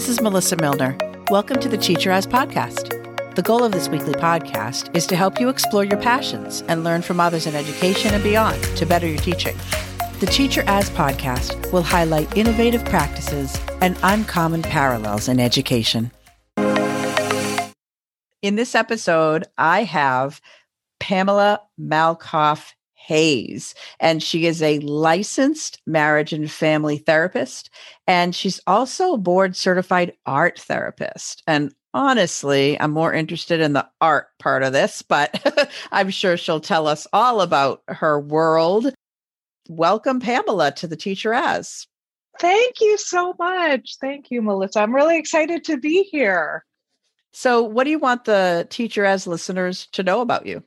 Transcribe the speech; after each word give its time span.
This 0.00 0.08
is 0.08 0.22
Melissa 0.22 0.56
Milner. 0.56 0.96
Welcome 1.28 1.60
to 1.60 1.68
the 1.68 1.76
Teacher 1.76 2.10
As 2.10 2.26
podcast. 2.26 3.34
The 3.34 3.42
goal 3.42 3.62
of 3.62 3.72
this 3.72 3.90
weekly 3.90 4.14
podcast 4.14 4.96
is 4.96 5.06
to 5.08 5.14
help 5.14 5.38
you 5.38 5.50
explore 5.50 5.84
your 5.84 6.00
passions 6.00 6.62
and 6.68 6.82
learn 6.82 7.02
from 7.02 7.20
others 7.20 7.46
in 7.46 7.54
education 7.54 8.14
and 8.14 8.24
beyond 8.24 8.62
to 8.78 8.86
better 8.86 9.06
your 9.06 9.18
teaching. 9.18 9.54
The 10.20 10.26
Teacher 10.26 10.64
As 10.66 10.88
podcast 10.88 11.70
will 11.70 11.82
highlight 11.82 12.34
innovative 12.34 12.82
practices 12.86 13.60
and 13.82 13.94
uncommon 14.02 14.62
parallels 14.62 15.28
in 15.28 15.38
education. 15.38 16.10
In 18.40 18.56
this 18.56 18.74
episode, 18.74 19.44
I 19.58 19.82
have 19.82 20.40
Pamela 20.98 21.60
Malkoff 21.78 22.72
Hayes, 23.10 23.74
and 23.98 24.22
she 24.22 24.46
is 24.46 24.62
a 24.62 24.78
licensed 24.78 25.82
marriage 25.84 26.32
and 26.32 26.48
family 26.48 26.96
therapist, 26.96 27.68
and 28.06 28.36
she's 28.36 28.60
also 28.68 29.14
a 29.14 29.18
board 29.18 29.56
certified 29.56 30.12
art 30.26 30.60
therapist. 30.60 31.42
And 31.48 31.74
honestly, 31.92 32.80
I'm 32.80 32.92
more 32.92 33.12
interested 33.12 33.58
in 33.60 33.72
the 33.72 33.88
art 34.00 34.28
part 34.38 34.62
of 34.62 34.72
this, 34.72 35.02
but 35.02 35.68
I'm 35.90 36.10
sure 36.10 36.36
she'll 36.36 36.60
tell 36.60 36.86
us 36.86 37.08
all 37.12 37.40
about 37.40 37.82
her 37.88 38.20
world. 38.20 38.94
Welcome, 39.68 40.20
Pamela, 40.20 40.70
to 40.76 40.86
the 40.86 40.96
Teacher 40.96 41.34
As. 41.34 41.88
Thank 42.38 42.80
you 42.80 42.96
so 42.96 43.34
much. 43.40 43.96
Thank 44.00 44.30
you, 44.30 44.40
Melissa. 44.40 44.82
I'm 44.82 44.94
really 44.94 45.18
excited 45.18 45.64
to 45.64 45.76
be 45.76 46.04
here. 46.04 46.64
So, 47.32 47.60
what 47.60 47.84
do 47.84 47.90
you 47.90 47.98
want 47.98 48.24
the 48.24 48.68
Teacher 48.70 49.04
As 49.04 49.26
listeners 49.26 49.88
to 49.94 50.04
know 50.04 50.20
about 50.20 50.46
you? 50.46 50.62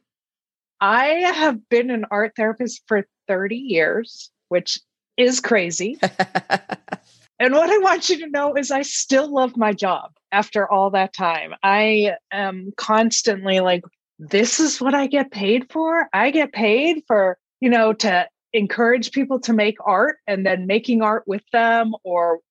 I 0.83 1.31
have 1.33 1.69
been 1.69 1.89
an 1.91 2.03
art 2.11 2.33
therapist 2.35 2.81
for 2.87 3.07
30 3.29 3.55
years, 3.55 4.29
which 4.49 4.81
is 5.15 5.39
crazy. 5.39 5.97
and 6.01 7.53
what 7.53 7.69
I 7.69 7.77
want 7.77 8.09
you 8.09 8.19
to 8.19 8.29
know 8.29 8.53
is 8.55 8.69
I 8.69 8.81
still 8.81 9.33
love 9.33 9.55
my 9.55 9.71
job 9.71 10.11
after 10.33 10.69
all 10.69 10.89
that 10.89 11.13
time. 11.13 11.53
I 11.63 12.15
am 12.33 12.73
constantly 12.75 13.61
like, 13.61 13.85
this 14.19 14.59
is 14.59 14.81
what 14.81 14.93
I 14.93 15.07
get 15.07 15.31
paid 15.31 15.71
for. 15.71 16.09
I 16.11 16.31
get 16.31 16.51
paid 16.51 17.03
for, 17.07 17.37
you 17.61 17.69
know, 17.69 17.93
to 17.93 18.27
encourage 18.51 19.13
people 19.13 19.39
to 19.39 19.53
make 19.53 19.77
art 19.85 20.17
and 20.27 20.45
then 20.45 20.67
making 20.67 21.01
art 21.01 21.23
with 21.25 21.43
them 21.53 21.93
or 22.03 22.41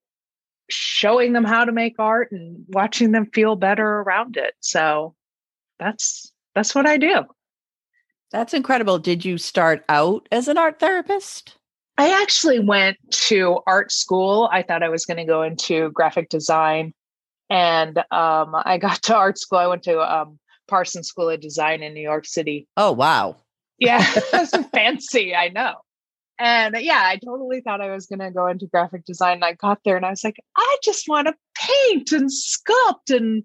showing 0.70 1.34
them 1.34 1.44
how 1.44 1.66
to 1.66 1.72
make 1.72 1.96
art 1.98 2.32
and 2.32 2.64
watching 2.68 3.12
them 3.12 3.26
feel 3.26 3.56
better 3.56 3.86
around 3.86 4.38
it. 4.38 4.54
So 4.60 5.14
that's 5.78 6.32
that's 6.54 6.74
what 6.74 6.86
I 6.86 6.96
do. 6.96 7.26
That's 8.32 8.54
incredible. 8.54 8.98
Did 8.98 9.24
you 9.24 9.38
start 9.38 9.84
out 9.88 10.26
as 10.32 10.48
an 10.48 10.58
art 10.58 10.80
therapist? 10.80 11.56
I 11.98 12.22
actually 12.22 12.58
went 12.58 12.96
to 13.10 13.60
art 13.66 13.92
school. 13.92 14.48
I 14.50 14.62
thought 14.62 14.82
I 14.82 14.88
was 14.88 15.04
going 15.04 15.18
to 15.18 15.24
go 15.24 15.42
into 15.42 15.90
graphic 15.90 16.30
design. 16.30 16.94
And 17.50 17.98
um, 18.10 18.54
I 18.64 18.78
got 18.78 19.02
to 19.04 19.14
art 19.14 19.38
school. 19.38 19.58
I 19.58 19.66
went 19.66 19.82
to 19.84 20.00
um, 20.00 20.38
Parsons 20.68 21.08
School 21.08 21.28
of 21.28 21.40
Design 21.40 21.82
in 21.82 21.92
New 21.92 22.00
York 22.00 22.26
City. 22.26 22.66
Oh, 22.76 22.92
wow. 22.92 23.36
Yeah, 23.78 24.04
that's 24.32 24.56
fancy. 24.68 25.34
I 25.34 25.48
know. 25.48 25.74
And 26.38 26.76
yeah, 26.80 27.02
I 27.04 27.18
totally 27.24 27.60
thought 27.60 27.82
I 27.82 27.90
was 27.90 28.06
going 28.06 28.18
to 28.20 28.30
go 28.30 28.46
into 28.46 28.66
graphic 28.66 29.04
design. 29.04 29.34
And 29.34 29.44
I 29.44 29.52
got 29.52 29.80
there 29.84 29.96
and 29.96 30.06
I 30.06 30.10
was 30.10 30.24
like, 30.24 30.38
I 30.56 30.76
just 30.82 31.08
want 31.08 31.28
to 31.28 31.34
paint 31.54 32.10
and 32.12 32.30
sculpt 32.30 33.14
and 33.14 33.44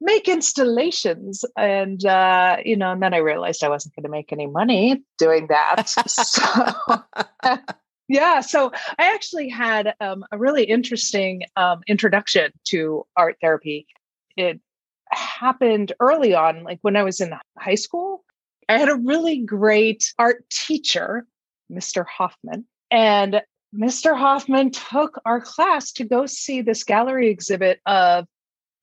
make 0.00 0.28
installations 0.28 1.44
and 1.56 2.04
uh, 2.04 2.56
you 2.64 2.76
know 2.76 2.92
and 2.92 3.02
then 3.02 3.14
i 3.14 3.18
realized 3.18 3.62
i 3.62 3.68
wasn't 3.68 3.94
going 3.94 4.04
to 4.04 4.10
make 4.10 4.32
any 4.32 4.46
money 4.46 5.02
doing 5.18 5.46
that 5.48 5.88
so 6.06 6.42
yeah 8.08 8.40
so 8.40 8.70
i 8.98 9.14
actually 9.14 9.48
had 9.48 9.94
um, 10.00 10.24
a 10.32 10.38
really 10.38 10.64
interesting 10.64 11.42
um, 11.56 11.80
introduction 11.86 12.52
to 12.64 13.06
art 13.16 13.36
therapy 13.40 13.86
it 14.36 14.60
happened 15.10 15.92
early 16.00 16.34
on 16.34 16.64
like 16.64 16.78
when 16.82 16.96
i 16.96 17.02
was 17.02 17.20
in 17.20 17.32
high 17.58 17.74
school 17.74 18.24
i 18.68 18.78
had 18.78 18.88
a 18.88 18.96
really 18.96 19.38
great 19.38 20.12
art 20.18 20.44
teacher 20.50 21.26
mr 21.72 22.04
hoffman 22.06 22.66
and 22.90 23.40
Mr. 23.76 24.16
Hoffman 24.16 24.70
took 24.70 25.20
our 25.24 25.40
class 25.40 25.90
to 25.92 26.04
go 26.04 26.26
see 26.26 26.60
this 26.60 26.84
gallery 26.84 27.28
exhibit 27.28 27.80
of 27.86 28.26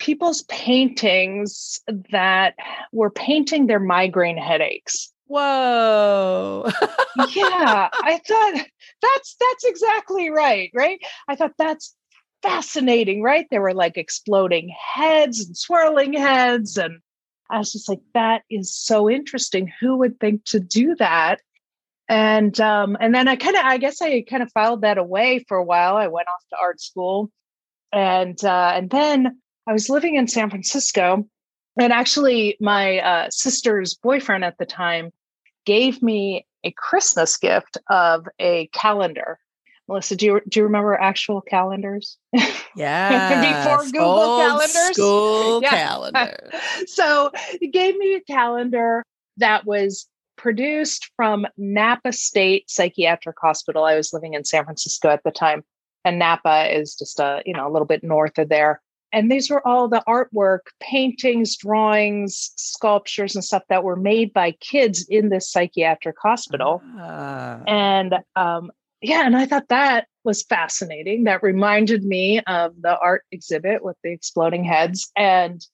people's 0.01 0.41
paintings 0.44 1.79
that 2.12 2.56
were 2.91 3.12
painting 3.12 3.67
their 3.67 3.79
migraine 3.79 4.38
headaches. 4.38 5.13
Whoa. 5.28 6.69
yeah, 7.35 7.89
I 7.94 8.19
thought 8.28 8.66
that's 9.01 9.35
that's 9.40 9.63
exactly 9.63 10.31
right, 10.31 10.72
right? 10.73 11.00
I 11.28 11.35
thought 11.35 11.53
that's 11.57 11.95
fascinating, 12.41 13.22
right? 13.22 13.45
There 13.51 13.61
were 13.61 13.75
like 13.75 13.95
exploding 13.95 14.75
heads 14.95 15.45
and 15.45 15.56
swirling 15.56 16.13
heads 16.13 16.78
and 16.78 17.00
I 17.50 17.59
was 17.59 17.72
just 17.72 17.88
like 17.88 18.01
that 18.16 18.41
is 18.50 18.73
so 18.73 19.07
interesting. 19.09 19.72
Who 19.81 19.97
would 19.97 20.19
think 20.19 20.45
to 20.45 20.59
do 20.59 20.95
that? 20.95 21.41
And 22.09 22.59
um 22.59 22.97
and 23.00 23.13
then 23.13 23.28
I 23.28 23.35
kind 23.35 23.56
of 23.56 23.63
I 23.63 23.78
guess 23.78 24.01
I 24.01 24.22
kind 24.28 24.41
of 24.41 24.51
filed 24.51 24.81
that 24.81 24.97
away 24.97 25.45
for 25.47 25.57
a 25.57 25.63
while. 25.63 25.95
I 25.95 26.07
went 26.07 26.28
off 26.28 26.44
to 26.50 26.57
art 26.59 26.81
school 26.81 27.29
and 27.94 28.44
uh 28.44 28.72
and 28.75 28.90
then 28.90 29.38
I 29.67 29.73
was 29.73 29.89
living 29.89 30.16
in 30.16 30.27
San 30.27 30.49
Francisco, 30.49 31.27
and 31.79 31.94
actually, 31.94 32.57
my 32.59 32.99
uh, 32.99 33.29
sister's 33.29 33.95
boyfriend 33.95 34.44
at 34.44 34.57
the 34.57 34.66
time 34.66 35.11
gave 35.66 36.01
me 36.01 36.45
a 36.63 36.72
Christmas 36.72 37.38
gift 37.38 37.77
of 37.89 38.27
a 38.39 38.67
calendar. 38.73 39.39
Melissa, 39.88 40.16
do 40.16 40.25
you 40.25 40.41
do 40.47 40.59
you 40.59 40.63
remember 40.63 40.94
actual 40.95 41.41
calendars? 41.41 42.17
Yeah, 42.75 43.63
before 43.63 43.85
Google 43.85 44.05
Old 44.05 44.41
calendars, 44.41 44.95
school 44.95 45.61
yeah. 45.61 45.69
calendar. 45.69 46.49
so 46.88 47.31
he 47.59 47.67
gave 47.67 47.97
me 47.97 48.16
a 48.16 48.22
calendar 48.22 49.03
that 49.38 49.66
was 49.66 50.07
produced 50.38 51.11
from 51.16 51.45
Napa 51.57 52.13
State 52.13 52.69
Psychiatric 52.69 53.35
Hospital. 53.41 53.83
I 53.83 53.95
was 53.95 54.13
living 54.13 54.33
in 54.33 54.45
San 54.45 54.63
Francisco 54.63 55.09
at 55.09 55.23
the 55.23 55.31
time, 55.31 55.63
and 56.05 56.17
Napa 56.17 56.73
is 56.73 56.95
just 56.95 57.19
a 57.19 57.41
you 57.45 57.53
know 57.53 57.67
a 57.67 57.72
little 57.72 57.88
bit 57.88 58.03
north 58.03 58.38
of 58.38 58.49
there. 58.49 58.81
And 59.13 59.31
these 59.31 59.49
were 59.49 59.66
all 59.67 59.88
the 59.88 60.03
artwork, 60.07 60.59
paintings, 60.79 61.57
drawings, 61.57 62.51
sculptures, 62.55 63.35
and 63.35 63.44
stuff 63.44 63.63
that 63.69 63.83
were 63.83 63.95
made 63.95 64.33
by 64.33 64.51
kids 64.51 65.05
in 65.09 65.29
this 65.29 65.51
psychiatric 65.51 66.16
hospital. 66.22 66.81
Uh. 66.97 67.59
And 67.67 68.16
um, 68.35 68.72
yeah, 69.01 69.25
and 69.25 69.35
I 69.35 69.45
thought 69.45 69.67
that 69.69 70.07
was 70.23 70.44
fascinating. 70.44 71.23
That 71.23 71.44
reminded 71.44 72.03
me 72.03 72.39
of 72.41 72.73
the 72.81 72.97
art 72.97 73.23
exhibit 73.31 73.83
with 73.83 73.97
the 74.03 74.11
exploding 74.11 74.63
heads. 74.63 75.11
And 75.17 75.66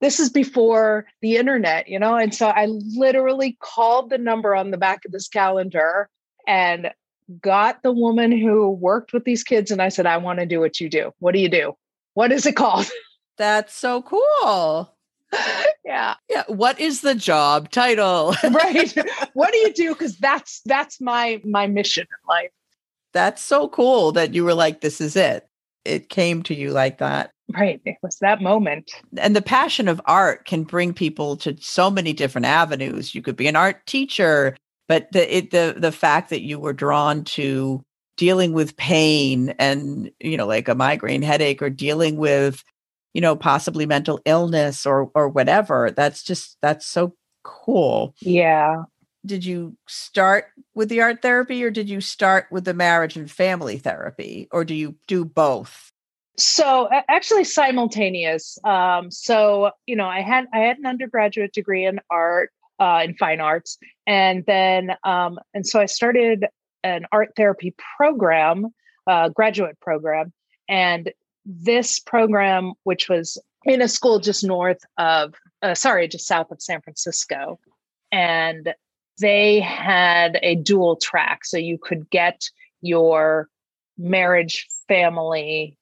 this 0.00 0.20
is 0.20 0.30
before 0.30 1.06
the 1.22 1.36
internet, 1.36 1.88
you 1.88 1.98
know? 1.98 2.16
And 2.16 2.34
so 2.34 2.48
I 2.48 2.66
literally 2.66 3.56
called 3.60 4.10
the 4.10 4.18
number 4.18 4.54
on 4.54 4.70
the 4.70 4.76
back 4.76 5.04
of 5.04 5.12
this 5.12 5.28
calendar 5.28 6.08
and 6.46 6.92
got 7.40 7.82
the 7.82 7.92
woman 7.92 8.30
who 8.30 8.70
worked 8.70 9.12
with 9.12 9.24
these 9.24 9.42
kids. 9.42 9.70
And 9.70 9.82
I 9.82 9.88
said, 9.88 10.06
I 10.06 10.18
want 10.18 10.38
to 10.38 10.46
do 10.46 10.60
what 10.60 10.80
you 10.80 10.88
do. 10.88 11.12
What 11.18 11.32
do 11.32 11.40
you 11.40 11.48
do? 11.48 11.74
What 12.18 12.32
is 12.32 12.46
it 12.46 12.56
called? 12.56 12.90
That's 13.38 13.72
so 13.72 14.02
cool. 14.02 14.92
yeah. 15.84 16.16
Yeah. 16.28 16.42
What 16.48 16.80
is 16.80 17.02
the 17.02 17.14
job 17.14 17.70
title? 17.70 18.34
right. 18.50 18.92
What 19.34 19.52
do 19.52 19.58
you 19.58 19.72
do? 19.72 19.94
Because 19.94 20.18
that's 20.18 20.60
that's 20.64 21.00
my 21.00 21.40
my 21.44 21.68
mission 21.68 22.02
in 22.02 22.28
life. 22.28 22.50
That's 23.12 23.40
so 23.40 23.68
cool 23.68 24.10
that 24.12 24.34
you 24.34 24.42
were 24.42 24.54
like, 24.54 24.80
this 24.80 25.00
is 25.00 25.14
it. 25.14 25.46
It 25.84 26.08
came 26.08 26.42
to 26.44 26.54
you 26.56 26.72
like 26.72 26.98
that. 26.98 27.30
Right. 27.54 27.80
It 27.84 27.98
was 28.02 28.16
that 28.20 28.42
moment. 28.42 28.90
And 29.16 29.36
the 29.36 29.42
passion 29.42 29.86
of 29.86 30.00
art 30.06 30.44
can 30.44 30.64
bring 30.64 30.92
people 30.94 31.36
to 31.36 31.56
so 31.60 31.88
many 31.88 32.12
different 32.12 32.46
avenues. 32.46 33.14
You 33.14 33.22
could 33.22 33.36
be 33.36 33.46
an 33.46 33.54
art 33.54 33.86
teacher, 33.86 34.56
but 34.88 35.12
the 35.12 35.36
it, 35.36 35.50
the 35.52 35.76
the 35.76 35.92
fact 35.92 36.30
that 36.30 36.42
you 36.42 36.58
were 36.58 36.72
drawn 36.72 37.22
to 37.24 37.84
dealing 38.18 38.52
with 38.52 38.76
pain 38.76 39.54
and 39.58 40.10
you 40.20 40.36
know 40.36 40.46
like 40.46 40.68
a 40.68 40.74
migraine 40.74 41.22
headache 41.22 41.62
or 41.62 41.70
dealing 41.70 42.16
with 42.16 42.62
you 43.14 43.22
know 43.22 43.34
possibly 43.34 43.86
mental 43.86 44.20
illness 44.26 44.84
or 44.84 45.10
or 45.14 45.28
whatever 45.28 45.90
that's 45.90 46.22
just 46.22 46.58
that's 46.60 46.84
so 46.84 47.14
cool. 47.48 48.14
Yeah. 48.20 48.84
Did 49.24 49.44
you 49.44 49.76
start 49.88 50.46
with 50.74 50.88
the 50.88 51.00
art 51.00 51.22
therapy 51.22 51.64
or 51.64 51.70
did 51.70 51.88
you 51.88 52.00
start 52.00 52.46
with 52.50 52.64
the 52.64 52.74
marriage 52.74 53.16
and 53.16 53.30
family 53.30 53.78
therapy? 53.78 54.48
Or 54.50 54.64
do 54.64 54.74
you 54.74 54.96
do 55.06 55.24
both? 55.24 55.90
So 56.36 56.88
actually 57.08 57.44
simultaneous 57.44 58.58
um, 58.64 59.10
so 59.10 59.72
you 59.86 59.96
know 59.96 60.06
i 60.06 60.20
had 60.20 60.46
i 60.54 60.58
had 60.58 60.78
an 60.78 60.86
undergraduate 60.86 61.52
degree 61.52 61.84
in 61.84 61.98
art 62.10 62.50
uh, 62.78 63.02
in 63.04 63.14
fine 63.14 63.40
arts 63.40 63.76
and 64.06 64.44
then 64.46 64.92
um, 65.02 65.40
and 65.52 65.66
so 65.66 65.80
i 65.80 65.86
started 65.86 66.46
an 66.84 67.06
art 67.12 67.30
therapy 67.36 67.74
program, 67.96 68.68
uh, 69.06 69.28
graduate 69.28 69.78
program, 69.80 70.32
and 70.68 71.12
this 71.44 71.98
program, 71.98 72.72
which 72.84 73.08
was 73.08 73.38
in 73.64 73.82
a 73.82 73.88
school 73.88 74.18
just 74.18 74.44
north 74.44 74.84
of, 74.98 75.34
uh, 75.62 75.74
sorry, 75.74 76.08
just 76.08 76.26
south 76.26 76.50
of 76.50 76.62
San 76.62 76.80
Francisco, 76.80 77.58
and 78.12 78.74
they 79.20 79.60
had 79.60 80.38
a 80.42 80.54
dual 80.54 80.96
track, 80.96 81.44
so 81.44 81.56
you 81.56 81.78
could 81.78 82.08
get 82.10 82.48
your 82.80 83.48
marriage, 83.96 84.66
family 84.86 85.76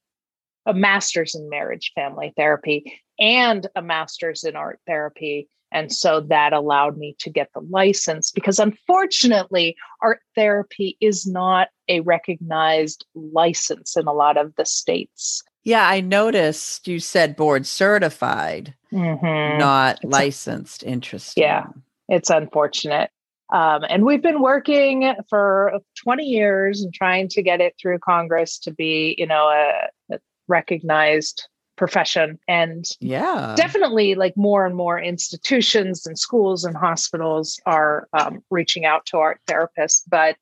a 0.67 0.75
master's 0.75 1.35
in 1.35 1.49
marriage 1.49 1.93
family 1.95 2.33
therapy 2.37 3.01
and 3.19 3.67
a 3.75 3.83
master's 3.83 4.45
in 4.45 4.57
art 4.57 4.81
therapy. 4.87 5.49
And 5.77 5.93
so 5.93 6.23
that 6.23 6.55
allowed 6.55 6.97
me 6.97 7.15
to 7.19 7.29
get 7.29 7.51
the 7.53 7.61
license 7.61 8.31
because 8.31 8.59
unfortunately, 8.59 9.77
art 10.01 10.21
therapy 10.35 10.97
is 11.03 11.27
not 11.27 11.69
a 11.87 12.01
recognized 12.01 13.05
license 13.15 13.95
in 13.95 14.07
a 14.07 14.13
lot 14.15 14.39
of 14.39 14.55
the 14.57 14.65
states. 14.65 15.43
Yeah, 15.65 15.87
I 15.87 16.01
noticed 16.01 16.89
you 16.89 16.99
said 16.99 17.37
board 17.37 17.67
certified, 17.67 18.75
mm-hmm. 18.91 19.59
not 19.59 19.99
it's 20.03 20.11
licensed. 20.11 20.83
A, 20.83 20.87
Interesting. 20.87 21.43
Yeah, 21.43 21.67
it's 22.09 22.31
unfortunate. 22.31 23.11
Um, 23.53 23.85
and 23.87 24.07
we've 24.07 24.23
been 24.23 24.41
working 24.41 25.15
for 25.29 25.79
20 26.03 26.25
years 26.25 26.81
and 26.81 26.95
trying 26.95 27.29
to 27.29 27.43
get 27.43 27.61
it 27.61 27.75
through 27.79 27.99
Congress 27.99 28.59
to 28.61 28.71
be, 28.73 29.15
you 29.19 29.27
know, 29.27 29.49
a, 29.49 30.15
a 30.15 30.21
recognized 30.49 31.47
profession. 31.77 32.39
And 32.49 32.85
yeah, 33.01 33.55
definitely 33.57 34.15
like 34.15 34.37
more 34.37 34.67
and 34.67 34.75
more 34.75 35.01
institutions 35.01 36.07
and 36.07 36.19
schools 36.19 36.65
and 36.65 36.77
hospitals 36.77 37.61
are 37.67 38.09
um, 38.13 38.43
reaching 38.51 38.85
out 38.85 39.07
to 39.07 39.19
art 39.19 39.41
therapists. 39.49 40.03
But 40.09 40.37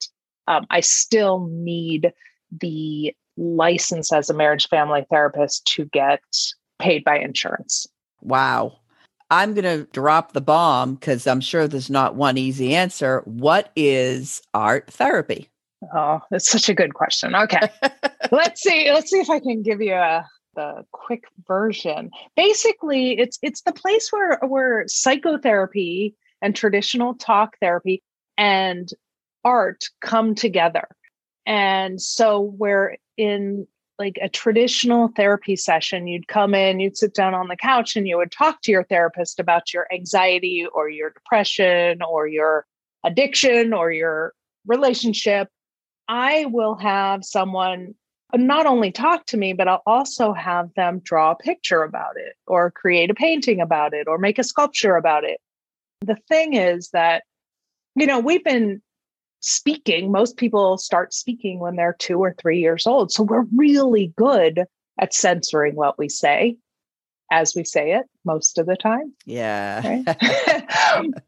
um, 0.47 0.67
I 0.71 0.81
still 0.81 1.49
need 1.51 2.13
the 2.51 3.15
license 3.37 4.13
as 4.13 4.31
a 4.31 4.35
marriage 4.35 4.69
family 4.69 5.05
therapist 5.11 5.67
to 5.75 5.87
get 5.87 6.21
paid 6.79 7.05
by 7.05 7.19
insurance. 7.19 7.87
Wow. 8.21 8.79
I'm 9.31 9.55
going 9.55 9.65
to 9.65 9.91
drop 9.93 10.33
the 10.33 10.41
bomb 10.41 10.95
because 10.95 11.27
I'm 11.27 11.41
sure 11.41 11.67
there's 11.67 11.91
not 11.91 12.15
one 12.15 12.39
easy 12.39 12.75
answer. 12.75 13.23
What 13.25 13.73
is 13.75 14.43
art 14.53 14.91
therapy? 14.91 15.49
Oh, 15.95 16.21
that's 16.31 16.49
such 16.49 16.69
a 16.69 16.75
good 16.75 16.95
question. 16.95 17.35
Okay. 17.35 17.69
let's 18.31 18.63
see. 18.63 18.93
Let's 18.93 19.11
see 19.11 19.19
if 19.19 19.31
I 19.31 19.41
can 19.41 19.63
give 19.63 19.81
you 19.81 19.95
a 19.95 20.27
the 20.55 20.85
quick 20.93 21.25
version. 21.47 22.11
Basically, 22.37 23.19
it's 23.19 23.39
it's 23.43 23.63
the 23.63 23.73
place 23.73 24.11
where 24.11 24.39
where 24.43 24.85
psychotherapy 24.87 26.15
and 26.43 26.55
traditional 26.55 27.15
talk 27.15 27.57
therapy 27.61 28.03
and 28.37 28.91
art 29.45 29.85
come 30.01 30.35
together. 30.35 30.89
And 31.47 32.01
so 32.01 32.41
where 32.41 32.97
in 33.17 33.67
like 33.99 34.19
a 34.21 34.29
traditional 34.29 35.09
therapy 35.09 35.57
session, 35.57 36.07
you'd 36.07 36.27
come 36.27 36.55
in, 36.55 36.81
you'd 36.81 36.97
sit 36.97 37.15
down 37.15 37.35
on 37.35 37.49
the 37.49 37.57
couch 37.57 37.97
and 37.97 38.09
you 38.09 38.17
would 38.17 38.33
talk 38.33 38.61
to 38.63 38.73
your 38.73 38.85
therapist 38.85 39.39
about 39.39 39.73
your 39.73 39.87
anxiety 39.93 40.67
or 40.75 40.89
your 40.89 41.11
depression 41.11 42.03
or 42.03 42.27
your 42.27 42.67
addiction 43.05 43.73
or 43.73 43.93
your 43.93 44.33
relationship. 44.67 45.49
I 46.09 46.47
will 46.47 46.75
have 46.77 47.25
someone 47.25 47.95
not 48.41 48.67
only 48.67 48.91
talk 48.91 49.27
to 49.27 49.37
me, 49.37 49.53
but 49.53 49.69
I'll 49.69 49.83
also 49.87 50.33
have 50.33 50.73
them 50.75 51.01
draw 51.05 51.33
a 51.33 51.37
picture 51.37 51.83
about 51.83 52.17
it 52.17 52.35
or 52.47 52.71
create 52.71 53.11
a 53.11 53.15
painting 53.15 53.61
about 53.61 53.95
it 53.95 54.09
or 54.09 54.19
make 54.19 54.39
a 54.39 54.45
sculpture 54.45 54.97
about 54.97 55.25
it. 55.25 55.41
The 56.01 56.17
thing 56.29 56.55
is 56.55 56.91
that, 56.91 57.25
you 57.95 58.07
know, 58.07 58.19
we've 58.19 58.45
been 58.45 58.83
speaking, 59.41 60.11
most 60.11 60.37
people 60.37 60.79
start 60.79 61.13
speaking 61.13 61.61
when 61.61 61.77
they're 61.77 61.97
two 61.99 62.19
or 62.19 62.35
three 62.41 62.59
years 62.59 62.87
old. 62.87 63.13
So 63.13 63.23
we're 63.23 63.47
really 63.57 64.13
good 64.17 64.65
at 64.99 65.13
censoring 65.13 65.75
what 65.75 65.99
we 65.99 66.09
say 66.09 66.57
as 67.31 67.55
we 67.55 67.65
say 67.65 67.93
it 67.93 68.07
most 68.25 68.59
of 68.59 68.67
the 68.67 68.77
time. 68.77 69.13
Yeah. 69.27 70.03
Right? 70.07 70.64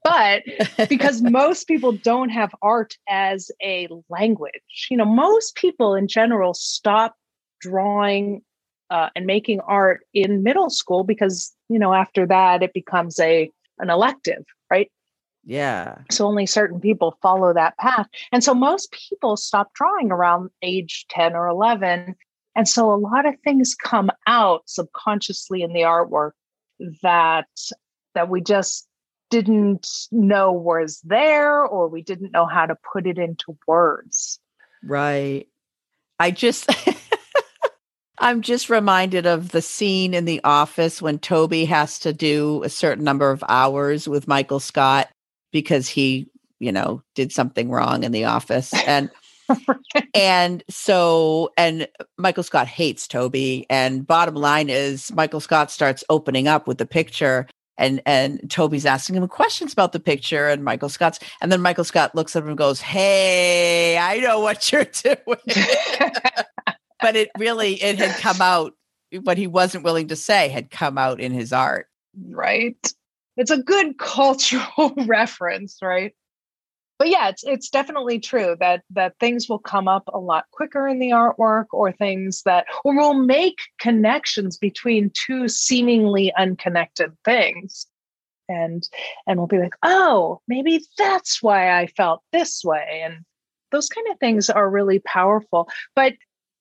but 0.04 0.42
because 0.88 1.22
most 1.22 1.66
people 1.66 1.92
don't 1.92 2.30
have 2.30 2.54
art 2.62 2.96
as 3.08 3.50
a 3.62 3.88
language, 4.08 4.88
you 4.90 4.96
know, 4.96 5.04
most 5.04 5.54
people 5.56 5.94
in 5.94 6.08
general 6.08 6.54
stop 6.54 7.16
drawing 7.60 8.42
uh, 8.90 9.10
and 9.16 9.26
making 9.26 9.60
art 9.60 10.00
in 10.14 10.42
middle 10.42 10.70
school 10.70 11.04
because, 11.04 11.52
you 11.68 11.78
know, 11.78 11.92
after 11.92 12.26
that 12.26 12.62
it 12.62 12.72
becomes 12.72 13.18
a 13.18 13.50
an 13.78 13.90
elective, 13.90 14.44
right? 14.70 14.90
Yeah. 15.44 15.98
So 16.10 16.26
only 16.26 16.46
certain 16.46 16.80
people 16.80 17.18
follow 17.22 17.54
that 17.54 17.78
path. 17.78 18.08
And 18.32 18.42
so 18.42 18.52
most 18.52 18.90
people 18.90 19.36
stop 19.36 19.72
drawing 19.74 20.10
around 20.10 20.50
age 20.62 21.06
10 21.10 21.34
or 21.34 21.46
11. 21.46 22.16
And 22.56 22.68
so 22.68 22.92
a 22.92 22.96
lot 22.96 23.26
of 23.26 23.34
things 23.44 23.74
come 23.74 24.10
out 24.26 24.62
subconsciously 24.66 25.62
in 25.62 25.72
the 25.72 25.82
artwork 25.82 26.32
that 27.02 27.46
that 28.14 28.28
we 28.28 28.40
just 28.40 28.88
didn't 29.30 29.88
know 30.10 30.52
was 30.52 31.00
there 31.04 31.64
or 31.64 31.88
we 31.88 32.02
didn't 32.02 32.32
know 32.32 32.46
how 32.46 32.66
to 32.66 32.76
put 32.92 33.06
it 33.06 33.18
into 33.18 33.56
words. 33.66 34.38
Right. 34.82 35.48
I 36.18 36.30
just 36.30 36.70
I'm 38.18 38.40
just 38.40 38.70
reminded 38.70 39.26
of 39.26 39.50
the 39.50 39.60
scene 39.60 40.14
in 40.14 40.24
the 40.24 40.40
office 40.42 41.02
when 41.02 41.18
Toby 41.18 41.64
has 41.66 41.98
to 42.00 42.12
do 42.12 42.62
a 42.64 42.68
certain 42.68 43.04
number 43.04 43.30
of 43.30 43.44
hours 43.48 44.08
with 44.08 44.28
Michael 44.28 44.60
Scott 44.60 45.08
because 45.52 45.88
he, 45.88 46.28
you 46.58 46.72
know, 46.72 47.02
did 47.14 47.30
something 47.30 47.70
wrong 47.70 48.04
in 48.04 48.12
the 48.12 48.24
office. 48.24 48.72
And 48.86 49.10
and 50.14 50.64
so 50.68 51.52
and 51.56 51.86
Michael 52.16 52.42
Scott 52.42 52.68
hates 52.68 53.06
Toby. 53.06 53.66
And 53.68 54.06
bottom 54.06 54.34
line 54.34 54.70
is 54.70 55.12
Michael 55.12 55.40
Scott 55.40 55.70
starts 55.70 56.02
opening 56.08 56.48
up 56.48 56.66
with 56.66 56.78
the 56.78 56.86
picture 56.86 57.46
and 57.78 58.00
and 58.06 58.50
Toby's 58.50 58.86
asking 58.86 59.16
him 59.16 59.28
questions 59.28 59.72
about 59.72 59.92
the 59.92 60.00
picture 60.00 60.48
and 60.48 60.64
Michael 60.64 60.88
Scott's 60.88 61.18
and 61.40 61.50
then 61.52 61.60
Michael 61.60 61.84
Scott 61.84 62.14
looks 62.14 62.34
at 62.36 62.42
him 62.42 62.48
and 62.48 62.58
goes, 62.58 62.80
Hey, 62.80 63.98
I 63.98 64.18
know 64.18 64.40
what 64.40 64.70
you're 64.72 64.84
doing. 65.02 65.16
but 67.00 67.16
it 67.16 67.30
really 67.38 67.74
it 67.82 67.98
had 67.98 68.20
come 68.20 68.40
out 68.40 68.74
what 69.22 69.38
he 69.38 69.46
wasn't 69.46 69.84
willing 69.84 70.08
to 70.08 70.16
say 70.16 70.48
had 70.48 70.70
come 70.70 70.98
out 70.98 71.20
in 71.20 71.32
his 71.32 71.52
art. 71.52 71.86
Right 72.28 72.76
it's 73.36 73.50
a 73.50 73.62
good 73.62 73.98
cultural 73.98 74.94
reference, 75.06 75.78
right? 75.82 76.14
But 76.98 77.08
yeah, 77.10 77.28
it's 77.28 77.44
it's 77.44 77.68
definitely 77.68 78.18
true 78.18 78.56
that 78.60 78.82
that 78.90 79.18
things 79.20 79.48
will 79.48 79.58
come 79.58 79.88
up 79.88 80.04
a 80.08 80.18
lot 80.18 80.46
quicker 80.52 80.88
in 80.88 80.98
the 80.98 81.10
artwork 81.10 81.66
or 81.72 81.92
things 81.92 82.42
that 82.44 82.66
or 82.84 82.96
will 82.96 83.14
make 83.14 83.58
connections 83.78 84.56
between 84.56 85.10
two 85.10 85.48
seemingly 85.48 86.32
unconnected 86.36 87.12
things. 87.24 87.86
And 88.48 88.88
and 89.26 89.38
we'll 89.38 89.46
be 89.46 89.58
like, 89.58 89.74
"Oh, 89.82 90.40
maybe 90.48 90.80
that's 90.96 91.42
why 91.42 91.78
I 91.78 91.86
felt 91.88 92.22
this 92.32 92.64
way." 92.64 93.02
And 93.04 93.24
those 93.72 93.88
kind 93.88 94.06
of 94.10 94.18
things 94.18 94.48
are 94.48 94.70
really 94.70 95.00
powerful. 95.00 95.68
But 95.94 96.14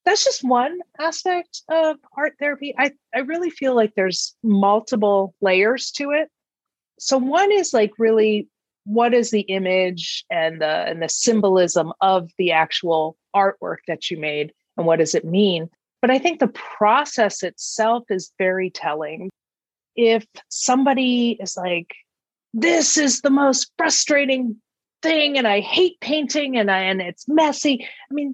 that's 0.03 0.23
just 0.23 0.43
one 0.43 0.79
aspect 0.99 1.61
of 1.69 1.97
art 2.17 2.33
therapy. 2.39 2.75
I, 2.77 2.91
I 3.13 3.19
really 3.19 3.49
feel 3.49 3.75
like 3.75 3.93
there's 3.95 4.35
multiple 4.43 5.33
layers 5.41 5.91
to 5.93 6.11
it 6.11 6.29
so 6.99 7.17
one 7.17 7.51
is 7.51 7.73
like 7.73 7.91
really 7.97 8.47
what 8.85 9.13
is 9.13 9.31
the 9.31 9.41
image 9.41 10.23
and 10.29 10.61
the 10.61 10.87
and 10.87 11.01
the 11.01 11.09
symbolism 11.09 11.91
of 12.01 12.31
the 12.37 12.51
actual 12.51 13.17
artwork 13.35 13.77
that 13.87 14.09
you 14.09 14.17
made 14.17 14.53
and 14.77 14.85
what 14.85 14.99
does 14.99 15.15
it 15.15 15.25
mean? 15.25 15.69
But 16.01 16.11
i 16.11 16.19
think 16.19 16.39
the 16.39 16.47
process 16.47 17.43
itself 17.43 18.03
is 18.09 18.31
very 18.37 18.69
telling. 18.69 19.29
If 19.95 20.25
somebody 20.49 21.37
is 21.39 21.55
like 21.57 21.93
this 22.53 22.97
is 22.97 23.21
the 23.21 23.29
most 23.29 23.71
frustrating 23.77 24.57
thing 25.01 25.37
and 25.37 25.47
i 25.47 25.59
hate 25.59 25.99
painting 25.99 26.57
and 26.57 26.71
I, 26.71 26.79
and 26.79 27.01
it's 27.01 27.27
messy 27.27 27.85
i 28.09 28.13
mean 28.13 28.33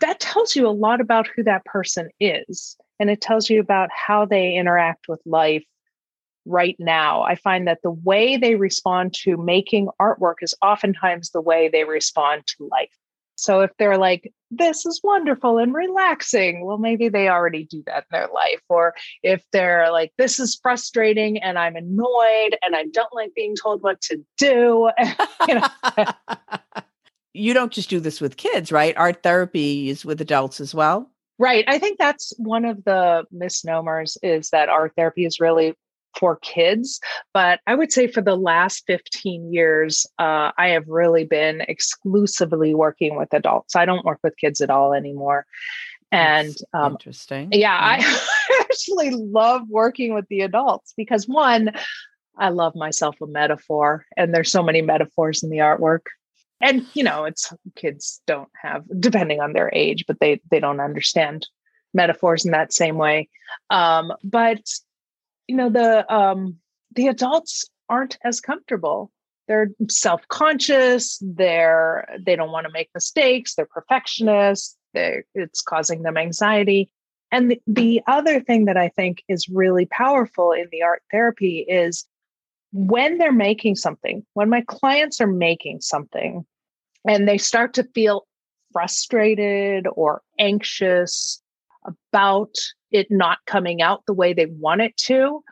that 0.00 0.20
tells 0.20 0.54
you 0.54 0.66
a 0.66 0.70
lot 0.70 1.00
about 1.00 1.28
who 1.34 1.42
that 1.44 1.64
person 1.64 2.10
is. 2.20 2.76
And 2.98 3.10
it 3.10 3.20
tells 3.20 3.50
you 3.50 3.60
about 3.60 3.90
how 3.92 4.24
they 4.24 4.54
interact 4.54 5.08
with 5.08 5.20
life 5.26 5.64
right 6.46 6.76
now. 6.78 7.22
I 7.22 7.34
find 7.34 7.66
that 7.66 7.82
the 7.82 7.90
way 7.90 8.36
they 8.36 8.54
respond 8.54 9.14
to 9.22 9.36
making 9.36 9.88
artwork 10.00 10.36
is 10.40 10.54
oftentimes 10.62 11.30
the 11.30 11.40
way 11.40 11.68
they 11.68 11.84
respond 11.84 12.46
to 12.46 12.68
life. 12.70 12.96
So 13.36 13.60
if 13.60 13.70
they're 13.78 13.98
like, 13.98 14.32
this 14.50 14.86
is 14.86 15.00
wonderful 15.04 15.58
and 15.58 15.74
relaxing, 15.74 16.64
well, 16.64 16.78
maybe 16.78 17.08
they 17.08 17.28
already 17.28 17.64
do 17.64 17.82
that 17.86 18.04
in 18.10 18.18
their 18.18 18.28
life. 18.28 18.62
Or 18.68 18.94
if 19.22 19.44
they're 19.52 19.92
like, 19.92 20.12
this 20.16 20.40
is 20.40 20.58
frustrating 20.60 21.42
and 21.42 21.58
I'm 21.58 21.76
annoyed 21.76 22.56
and 22.62 22.74
I 22.74 22.84
don't 22.92 23.12
like 23.12 23.34
being 23.34 23.54
told 23.54 23.82
what 23.82 24.00
to 24.02 24.24
do. 24.38 24.90
you, 25.48 25.54
know. 25.54 25.66
you 27.34 27.52
don't 27.52 27.72
just 27.72 27.90
do 27.90 28.00
this 28.00 28.20
with 28.20 28.38
kids, 28.38 28.72
right? 28.72 28.96
Art 28.96 29.22
therapy 29.22 29.90
is 29.90 30.04
with 30.04 30.20
adults 30.20 30.60
as 30.60 30.74
well. 30.74 31.10
Right. 31.38 31.64
I 31.68 31.78
think 31.78 31.98
that's 31.98 32.32
one 32.38 32.64
of 32.64 32.82
the 32.84 33.24
misnomers 33.30 34.16
is 34.22 34.48
that 34.50 34.70
art 34.70 34.94
therapy 34.96 35.26
is 35.26 35.40
really 35.40 35.74
for 36.18 36.36
kids. 36.36 37.00
But 37.32 37.60
I 37.66 37.74
would 37.74 37.92
say 37.92 38.06
for 38.06 38.20
the 38.20 38.36
last 38.36 38.84
15 38.86 39.52
years, 39.52 40.06
uh, 40.18 40.52
I 40.56 40.68
have 40.68 40.88
really 40.88 41.24
been 41.24 41.62
exclusively 41.62 42.74
working 42.74 43.16
with 43.16 43.32
adults. 43.32 43.76
I 43.76 43.84
don't 43.84 44.04
work 44.04 44.20
with 44.22 44.36
kids 44.36 44.60
at 44.60 44.70
all 44.70 44.92
anymore. 44.92 45.46
And 46.12 46.56
um, 46.72 46.92
interesting. 46.92 47.48
Yeah, 47.52 47.76
I 47.80 48.20
actually 48.60 49.10
love 49.10 49.62
working 49.68 50.14
with 50.14 50.26
the 50.28 50.42
adults 50.42 50.94
because 50.96 51.26
one, 51.26 51.72
I 52.38 52.50
love 52.50 52.74
myself 52.74 53.16
a 53.20 53.26
metaphor, 53.26 54.04
and 54.16 54.34
there's 54.34 54.50
so 54.50 54.62
many 54.62 54.82
metaphors 54.82 55.42
in 55.42 55.50
the 55.50 55.58
artwork. 55.58 56.06
And 56.60 56.86
you 56.94 57.02
know, 57.02 57.24
it's 57.24 57.52
kids 57.74 58.22
don't 58.26 58.48
have, 58.62 58.84
depending 58.98 59.40
on 59.40 59.52
their 59.52 59.70
age, 59.74 60.04
but 60.06 60.20
they 60.20 60.40
they 60.50 60.60
don't 60.60 60.80
understand 60.80 61.46
metaphors 61.92 62.44
in 62.44 62.52
that 62.52 62.72
same 62.72 62.96
way. 62.96 63.28
Um, 63.70 64.12
but 64.22 64.60
you 65.48 65.56
know, 65.56 65.70
the 65.70 66.12
um, 66.12 66.56
the 66.94 67.08
adults 67.08 67.68
aren't 67.88 68.18
as 68.24 68.40
comfortable. 68.40 69.10
They're 69.48 69.70
self-conscious. 69.88 71.22
They're 71.22 72.08
they 72.20 72.36
don't 72.36 72.52
want 72.52 72.66
to 72.66 72.72
make 72.72 72.90
mistakes. 72.94 73.54
They're 73.54 73.66
perfectionists. 73.66 74.76
They 74.94 75.22
it's 75.34 75.62
causing 75.62 76.02
them 76.02 76.16
anxiety. 76.16 76.90
And 77.32 77.50
the, 77.50 77.60
the 77.66 78.00
other 78.06 78.40
thing 78.40 78.66
that 78.66 78.76
I 78.76 78.88
think 78.88 79.22
is 79.28 79.48
really 79.48 79.86
powerful 79.86 80.52
in 80.52 80.68
the 80.70 80.82
art 80.82 81.02
therapy 81.10 81.66
is 81.68 82.06
when 82.72 83.18
they're 83.18 83.32
making 83.32 83.76
something, 83.76 84.24
when 84.34 84.48
my 84.48 84.62
clients 84.66 85.20
are 85.20 85.26
making 85.26 85.80
something 85.80 86.44
and 87.06 87.28
they 87.28 87.38
start 87.38 87.74
to 87.74 87.84
feel 87.94 88.26
frustrated 88.72 89.86
or 89.92 90.22
anxious 90.38 91.42
about 91.84 92.54
it 92.96 93.10
not 93.10 93.38
coming 93.46 93.82
out 93.82 94.04
the 94.06 94.14
way 94.14 94.32
they 94.32 94.46
want 94.46 94.80
it 94.80 94.96
to, 94.96 95.42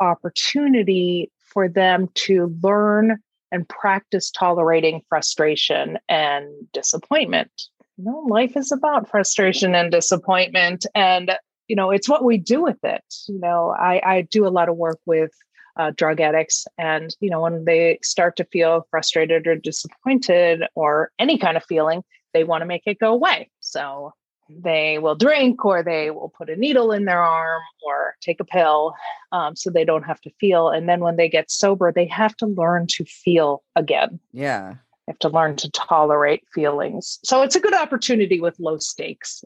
opportunity 0.00 1.30
for 1.38 1.68
them 1.68 2.08
to 2.14 2.56
learn 2.62 3.18
and 3.52 3.68
practice 3.68 4.30
tolerating 4.30 5.02
frustration 5.08 5.98
and 6.08 6.46
disappointment. 6.72 7.50
You 7.96 8.04
know, 8.04 8.20
life 8.20 8.56
is 8.56 8.72
about 8.72 9.10
frustration 9.10 9.74
and 9.74 9.90
disappointment. 9.90 10.86
And, 10.94 11.32
you 11.68 11.76
know, 11.76 11.90
it's 11.90 12.08
what 12.08 12.24
we 12.24 12.38
do 12.38 12.62
with 12.62 12.78
it. 12.84 13.02
You 13.28 13.40
know, 13.40 13.74
I, 13.78 14.00
I 14.04 14.22
do 14.22 14.46
a 14.46 14.48
lot 14.48 14.68
of 14.68 14.76
work 14.76 14.98
with 15.04 15.32
uh, 15.76 15.90
drug 15.96 16.20
addicts. 16.20 16.66
And, 16.78 17.14
you 17.20 17.30
know, 17.30 17.40
when 17.40 17.64
they 17.64 17.98
start 18.02 18.36
to 18.36 18.44
feel 18.46 18.86
frustrated 18.90 19.46
or 19.46 19.56
disappointed 19.56 20.62
or 20.74 21.10
any 21.18 21.36
kind 21.36 21.56
of 21.56 21.64
feeling, 21.64 22.02
they 22.32 22.44
want 22.44 22.62
to 22.62 22.66
make 22.66 22.82
it 22.86 22.98
go 22.98 23.12
away. 23.12 23.50
So 23.60 24.12
they 24.58 24.98
will 24.98 25.14
drink 25.14 25.64
or 25.64 25.82
they 25.82 26.10
will 26.10 26.28
put 26.36 26.50
a 26.50 26.56
needle 26.56 26.92
in 26.92 27.04
their 27.04 27.22
arm 27.22 27.62
or 27.84 28.16
take 28.20 28.40
a 28.40 28.44
pill 28.44 28.94
um, 29.32 29.56
so 29.56 29.70
they 29.70 29.84
don't 29.84 30.04
have 30.04 30.20
to 30.22 30.30
feel. 30.40 30.68
And 30.68 30.88
then 30.88 31.00
when 31.00 31.16
they 31.16 31.28
get 31.28 31.50
sober, 31.50 31.92
they 31.92 32.06
have 32.06 32.36
to 32.38 32.46
learn 32.46 32.86
to 32.88 33.04
feel 33.04 33.62
again. 33.76 34.20
Yeah. 34.32 34.74
They 35.06 35.12
have 35.12 35.18
to 35.20 35.28
learn 35.28 35.56
to 35.56 35.70
tolerate 35.70 36.44
feelings. 36.52 37.18
So 37.24 37.42
it's 37.42 37.56
a 37.56 37.60
good 37.60 37.74
opportunity 37.74 38.40
with 38.40 38.58
low 38.58 38.78
stakes. 38.78 39.44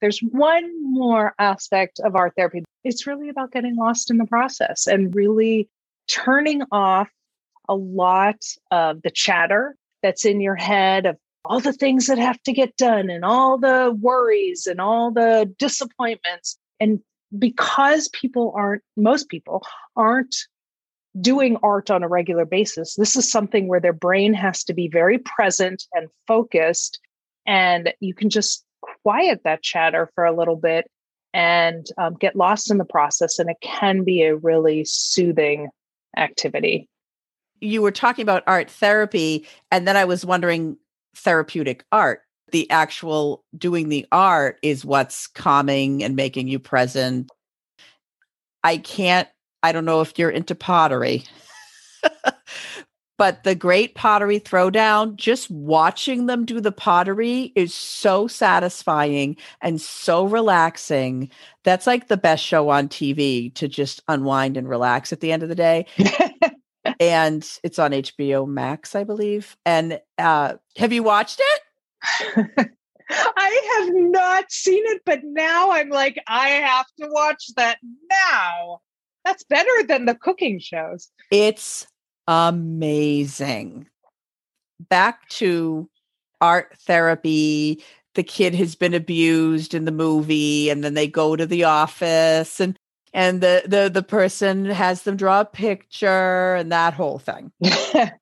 There's 0.00 0.18
one 0.18 0.92
more 0.92 1.34
aspect 1.38 2.00
of 2.00 2.16
art 2.16 2.34
therapy. 2.36 2.64
It's 2.84 3.06
really 3.06 3.28
about 3.28 3.52
getting 3.52 3.76
lost 3.76 4.10
in 4.10 4.18
the 4.18 4.26
process 4.26 4.86
and 4.86 5.14
really 5.14 5.68
turning 6.08 6.62
off 6.72 7.08
a 7.68 7.74
lot 7.74 8.44
of 8.70 9.02
the 9.02 9.10
chatter 9.10 9.76
that's 10.02 10.24
in 10.24 10.40
your 10.40 10.56
head 10.56 11.06
of 11.06 11.16
all 11.44 11.60
the 11.60 11.72
things 11.72 12.06
that 12.06 12.18
have 12.18 12.40
to 12.42 12.52
get 12.52 12.76
done 12.76 13.10
and 13.10 13.24
all 13.24 13.58
the 13.58 13.96
worries 14.00 14.66
and 14.66 14.80
all 14.80 15.10
the 15.10 15.52
disappointments. 15.58 16.56
And 16.80 17.00
because 17.38 18.08
people 18.08 18.52
aren't, 18.56 18.82
most 18.96 19.28
people 19.28 19.66
aren't 19.96 20.36
doing 21.20 21.56
art 21.62 21.90
on 21.90 22.02
a 22.02 22.08
regular 22.08 22.44
basis, 22.44 22.94
this 22.94 23.16
is 23.16 23.30
something 23.30 23.68
where 23.68 23.80
their 23.80 23.92
brain 23.92 24.34
has 24.34 24.64
to 24.64 24.74
be 24.74 24.88
very 24.88 25.18
present 25.18 25.84
and 25.92 26.08
focused. 26.26 27.00
And 27.46 27.92
you 28.00 28.14
can 28.14 28.30
just 28.30 28.64
quiet 29.02 29.40
that 29.44 29.62
chatter 29.62 30.10
for 30.14 30.24
a 30.24 30.36
little 30.36 30.56
bit 30.56 30.88
and 31.34 31.86
um, 31.98 32.14
get 32.14 32.36
lost 32.36 32.70
in 32.70 32.78
the 32.78 32.84
process. 32.84 33.38
And 33.38 33.50
it 33.50 33.56
can 33.62 34.04
be 34.04 34.22
a 34.22 34.36
really 34.36 34.84
soothing 34.84 35.68
activity. 36.16 36.88
You 37.60 37.80
were 37.80 37.92
talking 37.92 38.24
about 38.24 38.42
art 38.46 38.68
therapy, 38.70 39.46
and 39.70 39.86
then 39.86 39.96
I 39.96 40.04
was 40.04 40.24
wondering 40.24 40.76
therapeutic 41.14 41.84
art. 41.92 42.22
The 42.50 42.70
actual 42.70 43.44
doing 43.56 43.88
the 43.88 44.06
art 44.12 44.58
is 44.62 44.84
what's 44.84 45.26
calming 45.26 46.04
and 46.04 46.16
making 46.16 46.48
you 46.48 46.58
present. 46.58 47.30
I 48.62 48.76
can't, 48.76 49.28
I 49.62 49.72
don't 49.72 49.84
know 49.84 50.02
if 50.02 50.18
you're 50.18 50.30
into 50.30 50.54
pottery, 50.54 51.24
but 53.18 53.44
the 53.44 53.54
great 53.54 53.94
pottery 53.94 54.38
throwdown, 54.38 55.16
just 55.16 55.50
watching 55.50 56.26
them 56.26 56.44
do 56.44 56.60
the 56.60 56.72
pottery 56.72 57.52
is 57.54 57.74
so 57.74 58.26
satisfying 58.26 59.36
and 59.60 59.80
so 59.80 60.24
relaxing. 60.24 61.30
That's 61.64 61.86
like 61.86 62.08
the 62.08 62.16
best 62.16 62.44
show 62.44 62.68
on 62.68 62.88
TV 62.88 63.54
to 63.54 63.66
just 63.66 64.02
unwind 64.08 64.56
and 64.56 64.68
relax 64.68 65.12
at 65.12 65.20
the 65.20 65.32
end 65.32 65.42
of 65.42 65.48
the 65.48 65.54
day. 65.54 65.86
and 67.00 67.46
it's 67.62 67.78
on 67.78 67.92
HBO 67.92 68.46
Max, 68.46 68.94
I 68.94 69.04
believe. 69.04 69.56
And 69.64 70.00
uh, 70.18 70.54
have 70.76 70.92
you 70.92 71.02
watched 71.02 71.40
it? 71.40 72.70
I 73.10 73.78
have 73.78 73.94
not 73.94 74.50
seen 74.50 74.82
it, 74.86 75.02
but 75.04 75.20
now 75.22 75.70
I'm 75.70 75.90
like, 75.90 76.20
I 76.26 76.48
have 76.48 76.86
to 77.00 77.08
watch 77.10 77.46
that 77.56 77.78
now. 78.10 78.80
That's 79.24 79.44
better 79.44 79.86
than 79.86 80.06
the 80.06 80.14
cooking 80.14 80.58
shows. 80.58 81.08
It's 81.30 81.86
amazing. 82.26 83.88
Back 84.80 85.28
to 85.30 85.88
art 86.40 86.76
therapy. 86.78 87.82
The 88.14 88.22
kid 88.22 88.54
has 88.54 88.74
been 88.74 88.94
abused 88.94 89.74
in 89.74 89.84
the 89.84 89.92
movie, 89.92 90.70
and 90.70 90.82
then 90.82 90.94
they 90.94 91.06
go 91.06 91.36
to 91.36 91.46
the 91.46 91.64
office, 91.64 92.60
and 92.60 92.76
and 93.12 93.40
the 93.40 93.62
the 93.66 93.90
the 93.92 94.02
person 94.02 94.64
has 94.66 95.02
them 95.02 95.16
draw 95.16 95.40
a 95.40 95.44
picture 95.44 96.54
and 96.54 96.72
that 96.72 96.94
whole 96.94 97.18
thing. 97.18 97.52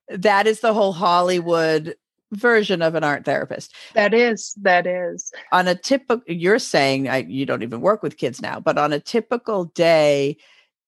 that 0.09 0.47
is 0.47 0.59
the 0.59 0.73
whole 0.73 0.93
Hollywood 0.93 1.95
version 2.31 2.81
of 2.81 2.95
an 2.95 3.03
art 3.03 3.25
therapist. 3.25 3.73
That 3.93 4.13
is 4.13 4.53
that 4.61 4.87
is. 4.87 5.31
On 5.51 5.67
a 5.67 5.75
typical 5.75 6.23
you're 6.27 6.59
saying 6.59 7.09
I, 7.09 7.17
you 7.17 7.45
don't 7.45 7.63
even 7.63 7.81
work 7.81 8.03
with 8.03 8.17
kids 8.17 8.41
now, 8.41 8.59
but 8.59 8.77
on 8.77 8.93
a 8.93 8.99
typical 8.99 9.65
day 9.65 10.37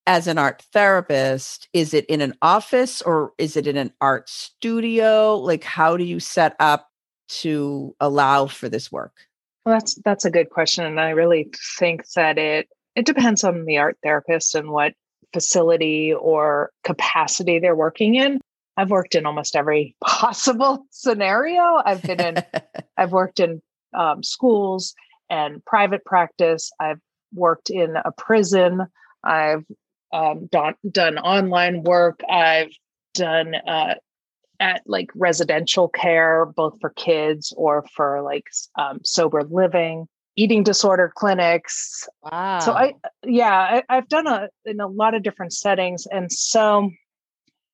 as 0.06 0.26
an 0.26 0.36
art 0.36 0.62
therapist, 0.72 1.68
is 1.72 1.94
it 1.94 2.04
in 2.06 2.20
an 2.20 2.34
office 2.42 3.00
or 3.00 3.32
is 3.38 3.56
it 3.56 3.66
in 3.66 3.76
an 3.78 3.92
art 4.00 4.28
studio? 4.28 5.36
Like 5.36 5.64
how 5.64 5.96
do 5.96 6.04
you 6.04 6.20
set 6.20 6.56
up 6.60 6.90
to 7.26 7.96
allow 8.00 8.46
for 8.46 8.68
this 8.68 8.92
work? 8.92 9.16
Well, 9.64 9.76
that's 9.76 9.94
that's 10.04 10.26
a 10.26 10.30
good 10.30 10.50
question 10.50 10.84
and 10.84 11.00
I 11.00 11.10
really 11.10 11.50
think 11.78 12.06
that 12.16 12.36
it 12.36 12.68
it 12.96 13.06
depends 13.06 13.44
on 13.44 13.64
the 13.64 13.78
art 13.78 13.98
therapist 14.02 14.54
and 14.54 14.70
what 14.70 14.94
facility 15.32 16.12
or 16.12 16.70
capacity 16.84 17.58
they're 17.58 17.76
working 17.76 18.14
in. 18.14 18.40
I've 18.76 18.90
worked 18.90 19.14
in 19.14 19.26
almost 19.26 19.56
every 19.56 19.96
possible 20.04 20.86
scenario. 20.90 21.80
I've 21.84 22.02
been 22.02 22.20
in, 22.20 22.36
I've 22.96 23.12
worked 23.12 23.40
in 23.40 23.60
um, 23.92 24.22
schools 24.22 24.94
and 25.30 25.64
private 25.64 26.04
practice. 26.04 26.70
I've 26.80 27.00
worked 27.32 27.70
in 27.70 27.96
a 27.96 28.12
prison. 28.12 28.86
I've 29.22 29.64
um, 30.12 30.46
done, 30.46 30.74
done 30.90 31.18
online 31.18 31.82
work. 31.82 32.20
I've 32.30 32.70
done 33.14 33.54
uh, 33.54 33.94
at 34.60 34.82
like 34.86 35.10
residential 35.14 35.88
care, 35.88 36.46
both 36.46 36.78
for 36.80 36.90
kids 36.90 37.52
or 37.56 37.84
for 37.94 38.22
like 38.22 38.44
um, 38.78 39.00
sober 39.02 39.42
living 39.42 40.06
eating 40.36 40.62
disorder 40.62 41.12
clinics. 41.14 42.08
Wow. 42.22 42.58
So 42.60 42.72
I, 42.72 42.94
yeah, 43.24 43.82
I, 43.88 43.94
have 43.94 44.08
done 44.08 44.26
a 44.26 44.48
in 44.64 44.80
a 44.80 44.86
lot 44.86 45.14
of 45.14 45.22
different 45.22 45.52
settings, 45.52 46.06
and 46.06 46.30
so 46.32 46.90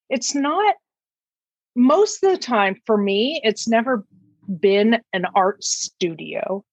it's 0.08 0.34
not 0.34 0.74
most 1.74 2.22
of 2.22 2.32
the 2.32 2.38
time 2.38 2.76
for 2.86 2.96
me. 2.96 3.40
It's 3.44 3.68
never 3.68 4.04
been 4.58 4.98
an 5.12 5.26
art 5.34 5.62
studio. 5.62 6.64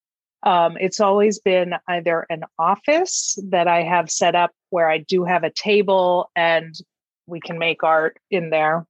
Um, 0.44 0.78
it's 0.80 1.00
always 1.00 1.40
been 1.40 1.74
either 1.88 2.26
an 2.30 2.44
office 2.60 3.38
that 3.50 3.68
I 3.68 3.84
have 3.84 4.10
set 4.10 4.36
up 4.36 4.52
where 4.70 4.90
I 4.90 5.00
do 5.00 5.24
have 5.24 5.44
a 5.44 5.52
table 5.52 6.30
and 6.36 6.74
we 7.26 7.40
can 7.40 7.58
make 7.58 7.84
art 7.84 8.18
in 8.32 8.50
there, 8.50 8.86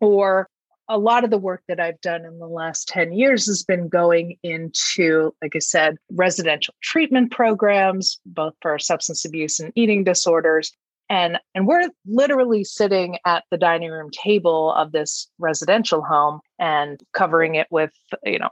or 0.00 0.48
a 0.92 0.98
lot 0.98 1.24
of 1.24 1.30
the 1.30 1.38
work 1.38 1.62
that 1.68 1.80
I've 1.80 2.00
done 2.02 2.26
in 2.26 2.38
the 2.38 2.46
last 2.46 2.86
10 2.88 3.14
years 3.14 3.46
has 3.46 3.64
been 3.64 3.88
going 3.88 4.36
into, 4.42 5.34
like 5.40 5.56
I 5.56 5.58
said, 5.58 5.96
residential 6.10 6.74
treatment 6.82 7.30
programs, 7.30 8.20
both 8.26 8.52
for 8.60 8.78
substance 8.78 9.24
abuse 9.24 9.58
and 9.58 9.72
eating 9.74 10.04
disorders. 10.04 10.70
And, 11.08 11.38
and 11.54 11.66
we're 11.66 11.88
literally 12.06 12.62
sitting 12.62 13.16
at 13.24 13.44
the 13.50 13.56
dining 13.56 13.90
room 13.90 14.10
table 14.10 14.72
of 14.74 14.92
this 14.92 15.28
residential 15.38 16.02
home 16.02 16.40
and 16.58 17.00
covering 17.14 17.54
it 17.54 17.68
with, 17.70 17.92
you 18.24 18.38
know, 18.38 18.50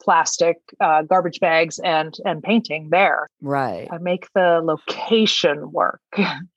plastic 0.00 0.56
uh, 0.80 1.02
garbage 1.02 1.40
bags 1.40 1.78
and 1.78 2.16
and 2.26 2.42
painting 2.42 2.88
there. 2.90 3.28
Right. 3.40 3.88
I 3.90 3.98
make 3.98 4.26
the 4.34 4.60
location 4.62 5.72
work. 5.72 6.00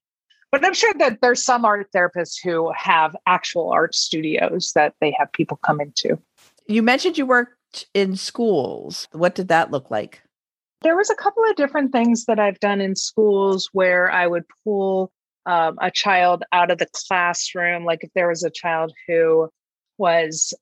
But 0.52 0.66
I'm 0.66 0.74
sure 0.74 0.94
that 1.00 1.20
there's 1.22 1.44
some 1.44 1.66
art 1.66 1.88
therapists 1.94 2.36
who 2.42 2.72
have 2.76 3.16
actual 3.26 3.72
art 3.72 3.94
studios 3.94 4.72
that 4.76 4.94
they 5.02 5.14
have 5.18 5.32
people 5.34 5.58
come 5.58 5.82
into. 5.82 6.20
You 6.68 6.82
mentioned 6.82 7.18
you 7.18 7.26
worked 7.26 7.88
in 7.94 8.16
schools. 8.16 9.08
What 9.12 9.36
did 9.36 9.50
that 9.50 9.72
look 9.72 9.92
like? 9.92 10.22
There 10.82 10.96
was 10.96 11.10
a 11.10 11.16
couple 11.16 11.44
of 11.44 11.56
different 11.56 11.92
things 11.92 12.26
that 12.26 12.40
I've 12.40 12.60
done 12.60 12.82
in 12.82 12.96
schools 12.96 13.70
where 13.74 14.12
I 14.12 14.28
would 14.28 14.46
pull 14.64 15.12
um, 15.46 15.78
a 15.82 15.90
child 15.92 16.44
out 16.52 16.72
of 16.72 16.78
the 16.78 16.88
classroom. 16.94 17.84
Like 17.84 18.04
if 18.04 18.12
there 18.14 18.28
was 18.28 18.44
a 18.44 18.50
child 18.50 18.94
who 19.08 19.50
was 19.98 20.54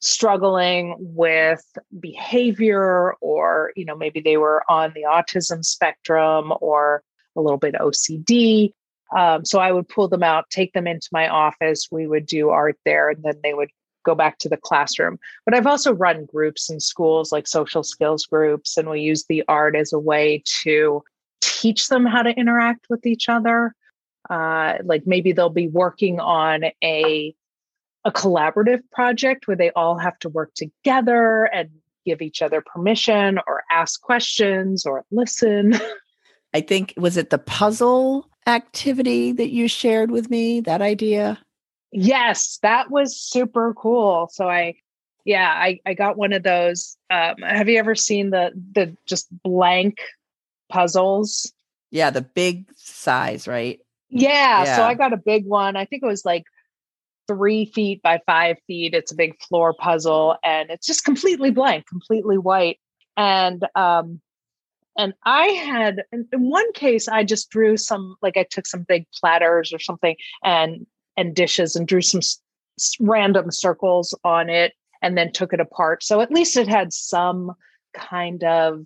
struggling 0.00 0.94
with 0.98 1.62
behavior 1.98 3.14
or 3.20 3.72
you 3.74 3.84
know 3.84 3.96
maybe 3.96 4.20
they 4.20 4.36
were 4.36 4.62
on 4.70 4.92
the 4.94 5.02
autism 5.02 5.64
spectrum 5.64 6.52
or 6.60 7.02
a 7.34 7.40
little 7.40 7.58
bit 7.58 7.74
ocd 7.74 8.72
um, 9.16 9.44
so 9.44 9.58
i 9.58 9.72
would 9.72 9.88
pull 9.88 10.08
them 10.08 10.22
out 10.22 10.48
take 10.50 10.72
them 10.72 10.86
into 10.86 11.08
my 11.12 11.28
office 11.28 11.88
we 11.90 12.06
would 12.06 12.26
do 12.26 12.50
art 12.50 12.78
there 12.84 13.10
and 13.10 13.22
then 13.22 13.34
they 13.42 13.54
would 13.54 13.70
go 14.04 14.14
back 14.14 14.38
to 14.38 14.48
the 14.48 14.56
classroom 14.56 15.18
but 15.44 15.54
i've 15.54 15.66
also 15.66 15.92
run 15.92 16.24
groups 16.24 16.70
in 16.70 16.80
schools 16.80 17.32
like 17.32 17.46
social 17.46 17.82
skills 17.82 18.24
groups 18.24 18.76
and 18.76 18.88
we 18.88 19.00
use 19.00 19.24
the 19.28 19.42
art 19.48 19.76
as 19.76 19.92
a 19.92 19.98
way 19.98 20.42
to 20.62 21.02
teach 21.40 21.88
them 21.88 22.06
how 22.06 22.22
to 22.22 22.30
interact 22.30 22.86
with 22.88 23.04
each 23.06 23.28
other 23.28 23.74
uh, 24.30 24.74
like 24.84 25.06
maybe 25.06 25.32
they'll 25.32 25.48
be 25.48 25.68
working 25.68 26.20
on 26.20 26.64
a 26.84 27.34
a 28.04 28.12
collaborative 28.12 28.80
project 28.92 29.46
where 29.46 29.56
they 29.56 29.70
all 29.72 29.98
have 29.98 30.18
to 30.20 30.28
work 30.28 30.52
together 30.54 31.44
and 31.44 31.68
give 32.06 32.22
each 32.22 32.40
other 32.40 32.62
permission 32.62 33.38
or 33.46 33.62
ask 33.70 34.00
questions 34.00 34.86
or 34.86 35.04
listen. 35.10 35.74
I 36.54 36.62
think 36.62 36.94
was 36.96 37.16
it 37.16 37.30
the 37.30 37.38
puzzle 37.38 38.28
activity 38.48 39.32
that 39.32 39.50
you 39.50 39.68
shared 39.68 40.10
with 40.10 40.30
me, 40.30 40.60
that 40.60 40.82
idea? 40.82 41.38
Yes, 41.92 42.58
that 42.62 42.90
was 42.90 43.18
super 43.18 43.74
cool. 43.74 44.28
So 44.32 44.48
I 44.48 44.74
yeah, 45.24 45.52
I, 45.54 45.80
I 45.84 45.92
got 45.92 46.16
one 46.16 46.32
of 46.32 46.42
those. 46.42 46.96
Um, 47.10 47.36
have 47.42 47.68
you 47.68 47.78
ever 47.78 47.94
seen 47.94 48.30
the 48.30 48.50
the 48.72 48.96
just 49.06 49.28
blank 49.42 49.98
puzzles? 50.70 51.52
Yeah, 51.90 52.10
the 52.10 52.22
big 52.22 52.66
size, 52.76 53.46
right? 53.46 53.78
Yeah, 54.08 54.64
yeah. 54.64 54.76
So 54.76 54.82
I 54.84 54.94
got 54.94 55.12
a 55.12 55.18
big 55.18 55.46
one. 55.46 55.76
I 55.76 55.84
think 55.84 56.02
it 56.02 56.06
was 56.06 56.24
like 56.24 56.44
three 57.26 57.66
feet 57.66 58.02
by 58.02 58.20
five 58.26 58.56
feet. 58.66 58.94
It's 58.94 59.12
a 59.12 59.14
big 59.14 59.34
floor 59.42 59.74
puzzle 59.74 60.36
and 60.42 60.70
it's 60.70 60.86
just 60.86 61.04
completely 61.04 61.50
blank, 61.50 61.86
completely 61.86 62.38
white. 62.38 62.78
And 63.16 63.62
um, 63.74 64.20
and 64.98 65.14
I 65.24 65.46
had 65.46 66.02
in, 66.12 66.26
one 66.32 66.70
case 66.72 67.08
I 67.08 67.24
just 67.24 67.50
drew 67.50 67.76
some 67.76 68.16
like 68.20 68.36
I 68.36 68.44
took 68.50 68.66
some 68.66 68.82
big 68.82 69.06
platters 69.18 69.72
or 69.72 69.78
something 69.78 70.16
and 70.44 70.86
and 71.16 71.34
dishes 71.34 71.76
and 71.76 71.86
drew 71.86 72.02
some 72.02 72.20
random 73.00 73.50
circles 73.50 74.16
on 74.24 74.50
it 74.50 74.74
and 75.00 75.16
then 75.16 75.32
took 75.32 75.52
it 75.52 75.60
apart. 75.60 76.02
So 76.02 76.20
at 76.20 76.32
least 76.32 76.56
it 76.56 76.68
had 76.68 76.92
some 76.92 77.52
kind 77.94 78.44
of 78.44 78.84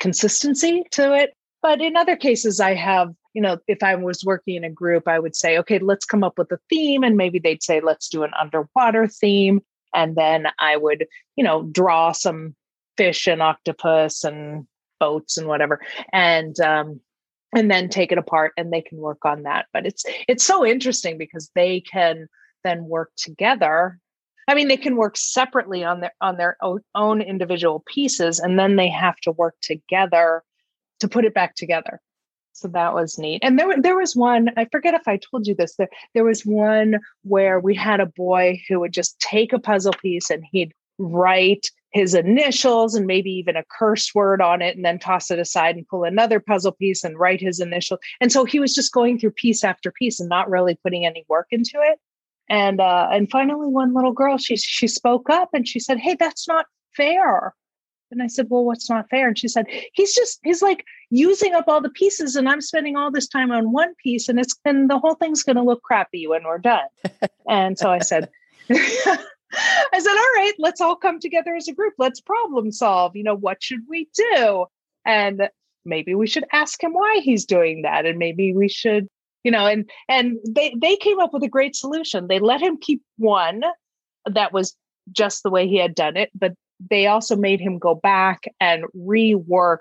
consistency 0.00 0.84
to 0.92 1.12
it. 1.14 1.34
But 1.60 1.80
in 1.80 1.96
other 1.96 2.16
cases, 2.16 2.60
I 2.60 2.74
have 2.74 3.14
you 3.34 3.42
know, 3.42 3.58
if 3.66 3.82
I 3.82 3.96
was 3.96 4.24
working 4.24 4.54
in 4.54 4.64
a 4.64 4.70
group, 4.70 5.08
I 5.08 5.18
would 5.18 5.34
say, 5.34 5.58
okay, 5.58 5.80
let's 5.80 6.04
come 6.04 6.22
up 6.22 6.38
with 6.38 6.52
a 6.52 6.58
theme. 6.70 7.02
And 7.02 7.16
maybe 7.16 7.40
they'd 7.40 7.64
say, 7.64 7.80
let's 7.80 8.08
do 8.08 8.22
an 8.22 8.30
underwater 8.40 9.08
theme. 9.08 9.60
And 9.92 10.14
then 10.16 10.46
I 10.60 10.76
would, 10.76 11.06
you 11.34 11.42
know, 11.42 11.64
draw 11.64 12.12
some 12.12 12.54
fish 12.96 13.26
and 13.26 13.42
octopus 13.42 14.22
and 14.22 14.68
boats 15.00 15.36
and 15.38 15.48
whatever. 15.48 15.80
And, 16.12 16.58
um, 16.60 17.00
and 17.54 17.70
then 17.70 17.88
take 17.88 18.10
it 18.10 18.18
apart 18.18 18.52
and 18.56 18.72
they 18.72 18.82
can 18.82 18.98
work 18.98 19.24
on 19.24 19.44
that. 19.44 19.66
But 19.72 19.86
it's, 19.86 20.04
it's 20.28 20.44
so 20.44 20.66
interesting 20.66 21.18
because 21.18 21.50
they 21.54 21.80
can 21.80 22.28
then 22.64 22.84
work 22.86 23.10
together 23.16 24.00
I 24.46 24.54
mean, 24.54 24.68
they 24.68 24.76
can 24.76 24.96
work 24.96 25.16
separately 25.16 25.84
on 25.84 26.00
their 26.00 26.12
on 26.20 26.36
their 26.36 26.58
own, 26.94 27.22
individual 27.22 27.82
pieces, 27.86 28.38
and 28.38 28.58
then 28.58 28.76
they 28.76 28.90
have 28.90 29.16
to 29.22 29.32
work 29.32 29.54
together 29.62 30.42
to 31.00 31.08
put 31.08 31.24
it 31.24 31.34
back 31.34 31.54
together 31.54 32.00
so 32.52 32.68
that 32.68 32.94
was 32.94 33.18
neat 33.18 33.40
and 33.42 33.58
there, 33.58 33.80
there 33.80 33.96
was 33.96 34.14
one 34.14 34.48
i 34.56 34.64
forget 34.70 34.94
if 34.94 35.08
i 35.08 35.16
told 35.18 35.46
you 35.46 35.54
this 35.54 35.74
there, 35.74 35.88
there 36.14 36.24
was 36.24 36.46
one 36.46 37.00
where 37.22 37.58
we 37.58 37.74
had 37.74 37.98
a 38.00 38.06
boy 38.06 38.60
who 38.68 38.78
would 38.78 38.92
just 38.92 39.18
take 39.18 39.52
a 39.52 39.58
puzzle 39.58 39.92
piece 40.00 40.30
and 40.30 40.44
he'd 40.50 40.72
write 40.98 41.66
his 41.94 42.12
initials 42.12 42.94
and 42.94 43.06
maybe 43.06 43.30
even 43.30 43.56
a 43.56 43.64
curse 43.70 44.14
word 44.14 44.42
on 44.42 44.60
it 44.60 44.76
and 44.76 44.84
then 44.84 44.98
toss 44.98 45.30
it 45.30 45.38
aside 45.38 45.76
and 45.76 45.88
pull 45.88 46.04
another 46.04 46.40
puzzle 46.40 46.72
piece 46.72 47.04
and 47.04 47.18
write 47.18 47.40
his 47.40 47.60
initial 47.60 47.98
and 48.20 48.30
so 48.30 48.44
he 48.44 48.60
was 48.60 48.74
just 48.74 48.92
going 48.92 49.18
through 49.18 49.30
piece 49.30 49.64
after 49.64 49.90
piece 49.90 50.20
and 50.20 50.28
not 50.28 50.50
really 50.50 50.76
putting 50.82 51.06
any 51.06 51.24
work 51.28 51.46
into 51.50 51.78
it 51.80 51.98
and 52.50 52.80
uh 52.80 53.08
and 53.10 53.30
finally 53.30 53.68
one 53.68 53.94
little 53.94 54.12
girl 54.12 54.36
she 54.36 54.56
she 54.56 54.88
spoke 54.88 55.30
up 55.30 55.48
and 55.54 55.66
she 55.66 55.78
said 55.80 55.98
hey 55.98 56.16
that's 56.18 56.46
not 56.46 56.66
fair 56.94 57.54
and 58.10 58.22
I 58.22 58.28
said, 58.28 58.46
Well, 58.48 58.64
what's 58.64 58.88
not 58.88 59.10
fair? 59.10 59.28
And 59.28 59.36
she 59.36 59.48
said, 59.48 59.66
He's 59.92 60.14
just, 60.14 60.38
he's 60.44 60.62
like 60.62 60.84
using 61.10 61.52
up 61.54 61.64
all 61.66 61.80
the 61.80 61.90
pieces, 61.90 62.36
and 62.36 62.48
I'm 62.48 62.60
spending 62.60 62.96
all 62.96 63.10
this 63.10 63.26
time 63.26 63.50
on 63.50 63.72
one 63.72 63.92
piece, 63.96 64.28
and 64.28 64.38
it's, 64.38 64.54
and 64.64 64.88
the 64.88 64.98
whole 64.98 65.14
thing's 65.14 65.42
to 65.42 65.60
look 65.60 65.82
crappy 65.82 66.28
when 66.28 66.44
we're 66.44 66.58
done. 66.58 66.86
and 67.48 67.76
so 67.76 67.90
I 67.90 67.98
said, 67.98 68.30
I 69.92 69.98
said, 69.98 70.10
All 70.10 70.42
right, 70.42 70.54
let's 70.58 70.80
all 70.80 70.96
come 70.96 71.20
together 71.20 71.54
as 71.54 71.68
a 71.68 71.74
group. 71.74 71.94
Let's 71.98 72.20
problem 72.20 72.72
solve. 72.72 73.16
You 73.16 73.24
know, 73.24 73.36
what 73.36 73.62
should 73.62 73.80
we 73.88 74.08
do? 74.14 74.66
And 75.04 75.48
maybe 75.84 76.14
we 76.14 76.26
should 76.26 76.44
ask 76.52 76.82
him 76.82 76.92
why 76.92 77.20
he's 77.22 77.44
doing 77.44 77.82
that. 77.82 78.06
And 78.06 78.18
maybe 78.18 78.54
we 78.54 78.68
should, 78.68 79.08
you 79.42 79.50
know, 79.50 79.66
and, 79.66 79.88
and 80.08 80.38
they, 80.48 80.74
they 80.80 80.96
came 80.96 81.20
up 81.20 81.32
with 81.32 81.42
a 81.42 81.48
great 81.48 81.76
solution. 81.76 82.26
They 82.26 82.38
let 82.38 82.62
him 82.62 82.78
keep 82.78 83.02
one 83.18 83.62
that 84.26 84.52
was 84.52 84.74
just 85.12 85.42
the 85.42 85.50
way 85.50 85.68
he 85.68 85.78
had 85.78 85.94
done 85.94 86.16
it, 86.16 86.30
but 86.34 86.54
they 86.90 87.06
also 87.06 87.36
made 87.36 87.60
him 87.60 87.78
go 87.78 87.94
back 87.94 88.44
and 88.60 88.84
rework 88.96 89.80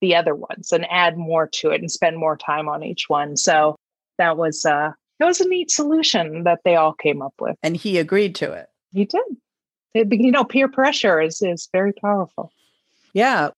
the 0.00 0.14
other 0.14 0.34
ones 0.34 0.72
and 0.72 0.86
add 0.90 1.16
more 1.16 1.46
to 1.46 1.70
it 1.70 1.80
and 1.80 1.90
spend 1.90 2.16
more 2.16 2.36
time 2.36 2.68
on 2.68 2.82
each 2.82 3.08
one. 3.08 3.36
So 3.36 3.76
that 4.16 4.36
was 4.36 4.64
uh 4.64 4.92
that 5.18 5.26
was 5.26 5.40
a 5.40 5.48
neat 5.48 5.70
solution 5.70 6.44
that 6.44 6.60
they 6.64 6.76
all 6.76 6.92
came 6.92 7.22
up 7.22 7.34
with. 7.40 7.56
And 7.62 7.76
he 7.76 7.98
agreed 7.98 8.34
to 8.36 8.52
it. 8.52 8.68
He 8.92 9.04
did. 9.04 9.22
It, 9.94 10.12
you 10.12 10.30
know, 10.30 10.44
peer 10.44 10.68
pressure 10.68 11.20
is 11.20 11.42
is 11.42 11.68
very 11.72 11.92
powerful. 11.92 12.52
Yeah. 13.12 13.50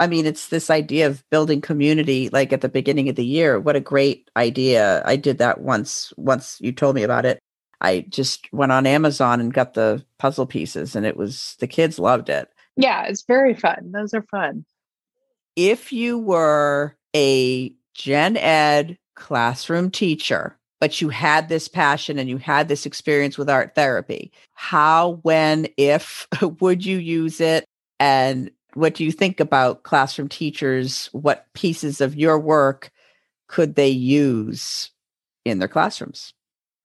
I 0.00 0.06
mean, 0.06 0.26
it's 0.26 0.48
this 0.48 0.70
idea 0.70 1.08
of 1.08 1.28
building 1.30 1.60
community 1.60 2.28
like 2.30 2.52
at 2.52 2.60
the 2.60 2.68
beginning 2.68 3.08
of 3.08 3.16
the 3.16 3.26
year. 3.26 3.58
What 3.58 3.76
a 3.76 3.80
great 3.80 4.30
idea. 4.36 5.02
I 5.04 5.16
did 5.16 5.38
that 5.38 5.60
once 5.60 6.12
once 6.16 6.58
you 6.60 6.72
told 6.72 6.94
me 6.94 7.02
about 7.02 7.26
it. 7.26 7.38
I 7.80 8.06
just 8.08 8.48
went 8.52 8.72
on 8.72 8.86
Amazon 8.86 9.40
and 9.40 9.54
got 9.54 9.74
the 9.74 10.04
puzzle 10.18 10.46
pieces, 10.46 10.96
and 10.96 11.06
it 11.06 11.16
was 11.16 11.56
the 11.60 11.68
kids 11.68 11.98
loved 11.98 12.28
it. 12.28 12.48
Yeah, 12.76 13.04
it's 13.04 13.22
very 13.22 13.54
fun. 13.54 13.92
Those 13.92 14.14
are 14.14 14.22
fun. 14.22 14.64
If 15.54 15.92
you 15.92 16.18
were 16.18 16.96
a 17.14 17.72
gen 17.94 18.36
ed 18.36 18.98
classroom 19.14 19.90
teacher, 19.90 20.57
but 20.80 21.00
you 21.00 21.08
had 21.08 21.48
this 21.48 21.68
passion 21.68 22.18
and 22.18 22.28
you 22.28 22.36
had 22.38 22.68
this 22.68 22.86
experience 22.86 23.36
with 23.36 23.50
art 23.50 23.74
therapy, 23.74 24.32
how, 24.54 25.20
when, 25.22 25.68
if 25.76 26.26
would 26.60 26.84
you 26.84 26.98
use 26.98 27.40
it? 27.40 27.64
And 28.00 28.50
what 28.74 28.94
do 28.94 29.04
you 29.04 29.12
think 29.12 29.40
about 29.40 29.82
classroom 29.82 30.28
teachers? 30.28 31.08
What 31.12 31.46
pieces 31.54 32.00
of 32.00 32.14
your 32.14 32.38
work 32.38 32.90
could 33.48 33.74
they 33.74 33.88
use 33.88 34.90
in 35.44 35.58
their 35.58 35.68
classrooms? 35.68 36.32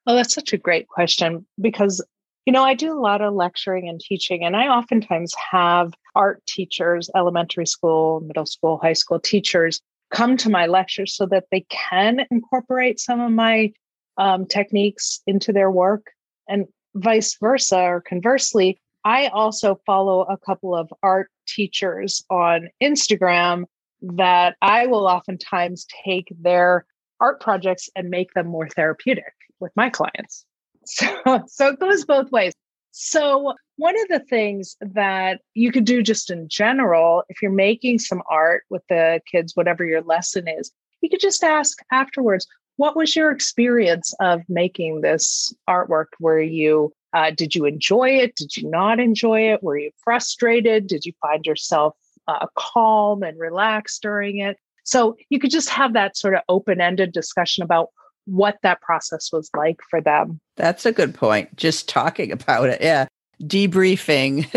Oh, 0.08 0.16
that's 0.16 0.34
such 0.34 0.54
a 0.54 0.58
great 0.58 0.88
question 0.88 1.46
because, 1.62 2.04
you 2.46 2.54
know, 2.54 2.64
I 2.64 2.74
do 2.74 2.92
a 2.92 3.00
lot 3.00 3.22
of 3.22 3.34
lecturing 3.34 3.88
and 3.88 4.00
teaching, 4.00 4.44
and 4.44 4.56
I 4.56 4.68
oftentimes 4.68 5.34
have 5.52 5.94
art 6.16 6.46
teachers, 6.46 7.10
elementary 7.16 7.66
school, 7.66 8.22
middle 8.22 8.46
school, 8.46 8.80
high 8.82 8.94
school 8.94 9.20
teachers 9.20 9.82
come 10.12 10.38
to 10.38 10.50
my 10.50 10.68
lectures 10.68 11.16
so 11.16 11.26
that 11.26 11.46
they 11.52 11.66
can 11.70 12.26
incorporate 12.30 13.00
some 13.00 13.20
of 13.20 13.32
my 13.32 13.72
um, 14.18 14.46
techniques 14.46 15.22
into 15.28 15.52
their 15.52 15.72
work 15.72 16.08
and 16.48 16.66
vice 16.96 17.38
versa 17.40 17.80
or 17.80 18.02
conversely 18.02 18.80
i 19.04 19.28
also 19.28 19.80
follow 19.86 20.22
a 20.24 20.38
couple 20.38 20.76
of 20.76 20.94
art 21.02 21.30
teachers 21.48 22.24
on 22.30 22.70
instagram 22.82 23.66
that 24.02 24.56
i 24.62 24.86
will 24.86 25.08
oftentimes 25.08 25.88
take 26.06 26.32
their 26.40 26.86
art 27.24 27.40
projects 27.40 27.90
and 27.96 28.10
make 28.10 28.34
them 28.34 28.48
more 28.48 28.68
therapeutic 28.68 29.34
with 29.60 29.72
my 29.76 29.90
clients. 29.90 30.46
So, 30.86 31.08
so 31.48 31.70
it 31.70 31.80
goes 31.80 32.04
both 32.04 32.30
ways. 32.30 32.52
So, 32.92 33.54
one 33.78 33.96
of 34.02 34.10
the 34.10 34.20
things 34.20 34.76
that 34.82 35.40
you 35.54 35.72
could 35.72 35.86
do 35.86 36.04
just 36.04 36.30
in 36.30 36.50
general, 36.50 37.24
if 37.30 37.42
you're 37.42 37.52
making 37.52 38.00
some 38.00 38.22
art 38.30 38.64
with 38.70 38.82
the 38.90 39.22
kids, 39.32 39.56
whatever 39.56 39.86
your 39.86 40.02
lesson 40.02 40.46
is, 40.50 40.74
you 41.00 41.10
could 41.10 41.22
just 41.22 41.42
ask 41.42 41.78
afterwards, 41.90 42.46
what 42.78 42.96
was 42.96 43.16
your 43.16 43.32
experience 43.32 44.14
of 44.20 44.42
making 44.50 45.02
this 45.02 45.54
artwork? 45.70 46.08
Were 46.20 46.42
you, 46.42 46.94
uh, 47.14 47.32
did 47.32 47.56
you 47.56 47.66
enjoy 47.66 48.10
it? 48.10 48.36
Did 48.36 48.58
you 48.58 48.70
not 48.70 49.00
enjoy 49.00 49.52
it? 49.52 49.64
Were 49.64 49.78
you 49.78 49.92
frustrated? 50.04 50.88
Did 50.88 51.06
you 51.06 51.14
find 51.22 51.46
yourself 51.46 51.96
uh, 52.28 52.48
calm 52.56 53.24
and 53.24 53.40
relaxed 53.40 54.02
during 54.02 54.40
it? 54.40 54.58
So 54.84 55.16
you 55.30 55.40
could 55.40 55.52
just 55.52 55.70
have 55.70 55.94
that 55.94 56.18
sort 56.18 56.34
of 56.34 56.42
open 56.50 56.82
ended 56.82 57.14
discussion 57.14 57.64
about 57.64 57.90
what 58.26 58.58
that 58.64 58.82
process 58.82 59.32
was 59.32 59.50
like 59.56 59.80
for 59.90 60.02
them. 60.02 60.40
That's 60.56 60.86
a 60.86 60.92
good 60.92 61.14
point. 61.14 61.56
Just 61.56 61.88
talking 61.90 62.32
about 62.34 62.70
it. 62.70 62.82
Yeah. 62.82 63.08
Debriefing. 63.42 64.48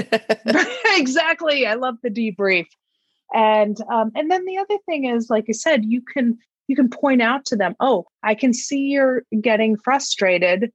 exactly. 0.99 1.67
I 1.67 1.75
love 1.75 1.97
the 2.03 2.11
debrief. 2.11 2.67
And 3.35 3.77
um, 3.91 4.13
and 4.15 4.31
then 4.31 4.45
the 4.45 4.57
other 4.59 4.79
thing 4.87 5.07
is, 5.07 5.29
like 5.29 5.47
I 5.49 5.53
said, 5.53 5.85
you 5.85 6.01
can 6.01 6.39
you 6.69 6.77
can 6.77 6.89
point 6.89 7.23
out 7.23 7.45
to 7.47 7.57
them, 7.57 7.75
oh, 7.81 8.07
I 8.23 8.35
can 8.35 8.53
see 8.53 8.89
you're 8.89 9.23
getting 9.41 9.77
frustrated. 9.77 10.73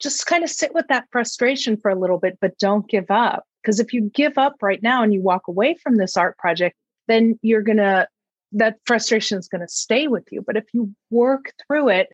just 0.00 0.26
kind 0.26 0.44
of 0.44 0.50
sit 0.50 0.74
with 0.74 0.86
that 0.88 1.06
frustration 1.10 1.76
for 1.76 1.90
a 1.90 1.98
little 1.98 2.18
bit, 2.18 2.38
but 2.40 2.58
don't 2.58 2.88
give 2.88 3.10
up. 3.10 3.44
Because 3.62 3.80
if 3.80 3.92
you 3.92 4.10
give 4.14 4.38
up 4.38 4.54
right 4.62 4.82
now 4.82 5.02
and 5.02 5.12
you 5.12 5.22
walk 5.22 5.48
away 5.48 5.74
from 5.82 5.96
this 5.96 6.16
art 6.16 6.38
project, 6.38 6.76
then 7.08 7.38
you're 7.42 7.62
going 7.62 7.78
to, 7.78 8.06
that 8.52 8.76
frustration 8.84 9.38
is 9.38 9.48
going 9.48 9.60
to 9.60 9.68
stay 9.68 10.06
with 10.06 10.24
you. 10.30 10.42
But 10.42 10.56
if 10.56 10.64
you 10.72 10.94
work 11.10 11.52
through 11.66 11.88
it, 11.88 12.08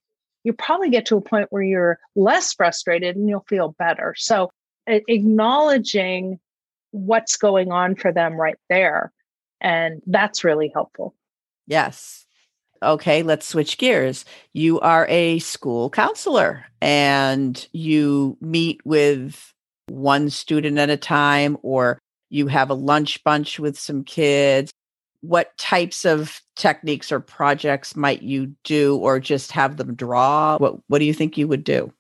you 0.45 0.53
probably 0.53 0.91
get 0.91 1.07
to 1.07 1.17
a 1.17 1.21
point 1.21 1.49
where 1.51 1.63
you're 1.63 1.99
less 2.17 2.55
frustrated 2.55 3.17
and 3.17 3.29
you'll 3.29 3.45
feel 3.49 3.75
better. 3.79 4.15
So 4.17 4.51
acknowledging 4.87 6.41
what's 6.91 7.37
going 7.37 7.71
on 7.71 7.95
for 7.95 8.13
them 8.13 8.35
right 8.35 8.57
there. 8.69 9.13
And 9.61 10.03
that's 10.07 10.43
really 10.43 10.71
helpful. 10.73 11.15
Yes. 11.67 12.27
Okay, 12.83 13.23
let's 13.23 13.47
switch 13.47 13.79
gears. 13.79 14.25
You 14.53 14.81
are 14.81 15.07
a 15.09 15.39
school 15.39 15.89
counselor 15.89 16.65
and 16.81 17.67
you 17.73 18.37
meet 18.41 18.81
with 18.85 19.53
one 19.89 20.31
student 20.31 20.79
at 20.79 20.91
a 20.91 20.97
time, 20.97 21.57
or 21.63 21.99
you 22.31 22.47
have 22.49 22.71
a 22.71 22.75
lunch 22.75 23.23
bunch 23.25 23.59
with 23.59 23.79
some 23.79 24.05
kids. 24.05 24.73
What 25.21 25.57
types 25.59 26.05
of 26.05 26.41
techniques 26.57 27.13
or 27.13 27.21
projects 27.21 27.95
might 27.95 28.23
you 28.23 28.55
do, 28.65 28.97
or 28.97 29.21
just 29.21 29.53
have 29.53 29.77
them 29.77 29.95
draw? 29.95 30.59
What, 30.59 30.77
what 30.89 30.99
do 30.99 31.05
you 31.05 31.15
think 31.15 31.39
you 31.39 31.47
would 31.47 31.63
do? 31.63 31.93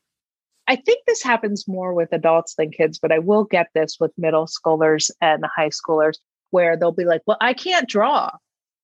I 0.66 0.76
think 0.76 1.04
this 1.06 1.22
happens 1.22 1.68
more 1.68 1.92
with 1.92 2.12
adults 2.12 2.54
than 2.54 2.70
kids, 2.70 2.98
but 2.98 3.12
I 3.12 3.18
will 3.18 3.44
get 3.44 3.68
this 3.74 3.98
with 4.00 4.12
middle 4.16 4.46
schoolers 4.46 5.10
and 5.20 5.44
high 5.44 5.70
schoolers 5.70 6.14
where 6.50 6.76
they'll 6.76 6.92
be 6.92 7.04
like, 7.04 7.22
Well, 7.26 7.38
I 7.40 7.52
can't 7.52 7.88
draw. 7.88 8.30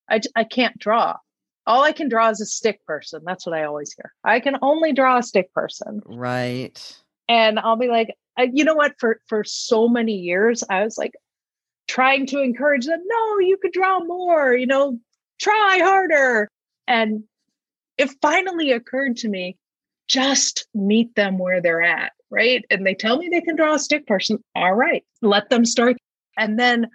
I, 0.09 0.21
I 0.37 0.45
can't 0.45 0.79
draw. 0.79 1.17
All 1.69 1.85
I 1.85 1.93
can 1.93 2.09
draw 2.09 2.31
is 2.31 2.41
a 2.41 2.47
stick 2.47 2.85
person. 2.87 3.23
That's 3.27 3.45
what 3.45 3.55
I 3.55 3.65
always 3.65 3.93
hear. 3.93 4.13
I 4.25 4.41
can 4.41 4.57
only 4.63 4.93
draw 4.93 5.19
a 5.19 5.23
stick 5.23 5.53
person. 5.53 6.01
Right. 6.07 6.97
And 7.29 7.61
I'll 7.61 7.77
be 7.77 7.89
like, 7.89 8.15
uh, 8.41 8.47
you 8.51 8.65
know 8.65 8.75
what? 8.75 8.95
For 8.99 9.21
for 9.27 9.45
so 9.45 9.87
many 9.87 10.15
years, 10.15 10.65
I 10.71 10.83
was 10.83 10.97
like 10.97 11.13
trying 11.87 12.27
to 12.29 12.41
encourage 12.41 12.87
them. 12.87 13.03
No, 13.05 13.39
you 13.41 13.59
could 13.61 13.73
draw 13.73 14.01
more. 14.01 14.55
You 14.55 14.67
know, 14.67 14.99
try 15.39 15.81
harder. 15.83 16.49
And 16.87 17.25
it 17.99 18.11
finally 18.23 18.73
occurred 18.73 19.19
to 19.19 19.29
me, 19.29 19.59
just 20.09 20.67
meet 20.75 21.15
them 21.17 21.37
where 21.37 21.61
they're 21.61 21.83
at, 21.83 22.13
right? 22.31 22.65
And 22.71 22.87
they 22.87 22.95
tell 22.95 23.19
me 23.19 23.29
they 23.29 23.43
can 23.43 23.57
draw 23.57 23.75
a 23.75 23.79
stick 23.79 24.07
person. 24.07 24.43
All 24.55 24.75
right, 24.75 25.05
let 25.21 25.51
them 25.51 25.67
start. 25.67 25.99
And 26.39 26.59
then 26.59 26.87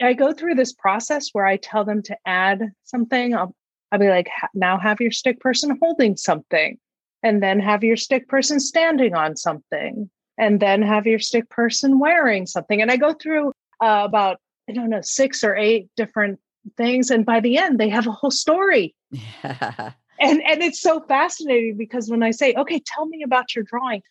I 0.00 0.14
go 0.14 0.32
through 0.32 0.54
this 0.54 0.72
process 0.72 1.28
where 1.32 1.44
I 1.44 1.58
tell 1.58 1.84
them 1.84 2.02
to 2.04 2.16
add 2.24 2.70
something. 2.84 3.34
I'll, 3.34 3.54
I'll 3.92 3.98
be 3.98 4.08
like, 4.08 4.28
now 4.54 4.78
have 4.78 5.00
your 5.00 5.10
stick 5.12 5.38
person 5.38 5.78
holding 5.80 6.16
something, 6.16 6.78
and 7.22 7.42
then 7.42 7.60
have 7.60 7.84
your 7.84 7.96
stick 7.96 8.26
person 8.28 8.58
standing 8.58 9.14
on 9.14 9.36
something, 9.36 10.10
and 10.38 10.58
then 10.58 10.82
have 10.82 11.06
your 11.06 11.18
stick 11.18 11.48
person 11.50 11.98
wearing 11.98 12.46
something. 12.46 12.80
And 12.80 12.90
I 12.90 12.96
go 12.96 13.12
through 13.12 13.52
uh, 13.80 14.02
about, 14.04 14.38
I 14.68 14.72
don't 14.72 14.90
know, 14.90 15.02
six 15.02 15.44
or 15.44 15.54
eight 15.54 15.90
different 15.96 16.40
things. 16.76 17.10
And 17.10 17.26
by 17.26 17.40
the 17.40 17.58
end, 17.58 17.78
they 17.78 17.90
have 17.90 18.06
a 18.06 18.12
whole 18.12 18.30
story. 18.30 18.94
Yeah. 19.10 19.92
And, 20.20 20.40
and 20.42 20.62
it's 20.62 20.80
so 20.80 21.00
fascinating 21.00 21.76
because 21.76 22.08
when 22.08 22.22
I 22.22 22.30
say, 22.30 22.54
okay, 22.54 22.80
tell 22.86 23.06
me 23.06 23.24
about 23.24 23.56
your 23.56 23.64
drawing, 23.64 24.02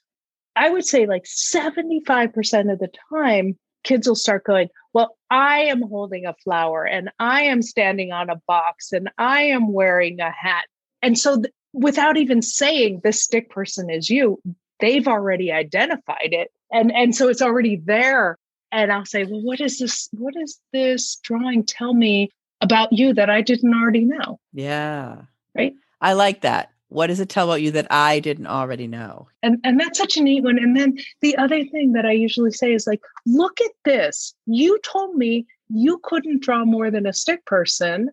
I 0.58 0.70
would 0.70 0.86
say 0.86 1.06
like 1.06 1.24
75% 1.24 2.74
of 2.74 2.80
the 2.80 2.90
time, 3.14 3.58
kids 3.84 4.08
will 4.08 4.16
start 4.16 4.44
going, 4.44 4.70
Well, 4.94 5.18
I 5.30 5.62
am 5.62 5.82
holding 5.82 6.26
a 6.26 6.36
flower 6.44 6.86
and 6.86 7.10
I 7.20 7.44
am 7.44 7.62
standing 7.62 8.12
on 8.12 8.30
a 8.30 8.42
box 8.48 8.92
and 8.92 9.10
I 9.18 9.44
am 9.44 9.72
wearing 9.72 10.20
a 10.20 10.32
hat. 10.32 10.66
And 11.02 11.18
so, 11.18 11.42
th- 11.42 11.54
without 11.74 12.18
even 12.18 12.42
saying 12.42 13.02
this 13.04 13.24
stick 13.24 13.50
person 13.50 13.90
is 13.90 14.10
you, 14.10 14.42
they've 14.80 15.08
already 15.08 15.52
identified 15.52 16.30
it. 16.32 16.50
And, 16.72 16.92
and 16.92 17.16
so 17.16 17.30
it's 17.30 17.42
already 17.42 17.78
there. 17.78 18.38
And 18.72 18.92
I'll 18.92 19.06
say, 19.06 19.24
Well, 19.24 19.42
what 19.42 19.60
is 19.60 19.80
this? 19.80 20.10
What 20.12 20.34
does 20.34 20.60
this 20.74 21.18
drawing 21.24 21.66
tell 21.66 21.94
me 21.94 22.30
about 22.62 22.94
you 22.94 23.14
that 23.14 23.30
I 23.30 23.42
didn't 23.42 23.74
already 23.74 24.06
know? 24.06 24.40
Yeah. 24.54 25.24
Right. 25.56 25.74
I 26.00 26.14
like 26.14 26.42
that. 26.42 26.72
What 26.92 27.08
does 27.08 27.22
it 27.22 27.30
tell 27.30 27.48
about 27.48 27.62
you 27.62 27.72
that 27.72 27.88
I 27.90 28.20
didn't 28.20 28.48
already 28.48 28.86
know? 28.86 29.30
And 29.42 29.60
and 29.64 29.80
that's 29.80 29.98
such 29.98 30.18
a 30.18 30.22
neat 30.22 30.44
one. 30.44 30.58
And 30.58 30.76
then 30.76 30.98
the 31.22 31.38
other 31.38 31.64
thing 31.64 31.94
that 31.94 32.06
I 32.06 32.12
usually 32.12 32.52
say 32.52 32.74
is 32.74 32.86
like, 32.86 33.00
look 33.26 33.62
at 33.62 33.72
this. 33.86 34.36
You 34.46 34.78
told 34.84 35.16
me 35.16 35.48
you 35.70 36.02
couldn't 36.04 36.42
draw 36.42 36.66
more 36.66 36.92
than 36.92 37.06
a 37.06 37.14
stick 37.14 37.46
person. 37.46 38.10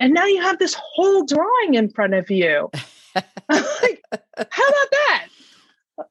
And 0.00 0.12
now 0.12 0.24
you 0.24 0.42
have 0.42 0.58
this 0.58 0.74
whole 0.74 1.24
drawing 1.24 1.74
in 1.74 1.88
front 1.88 2.14
of 2.14 2.28
you. 2.28 2.68
like, 3.14 4.02
how 4.10 4.18
about 4.18 4.90
that? 4.90 5.26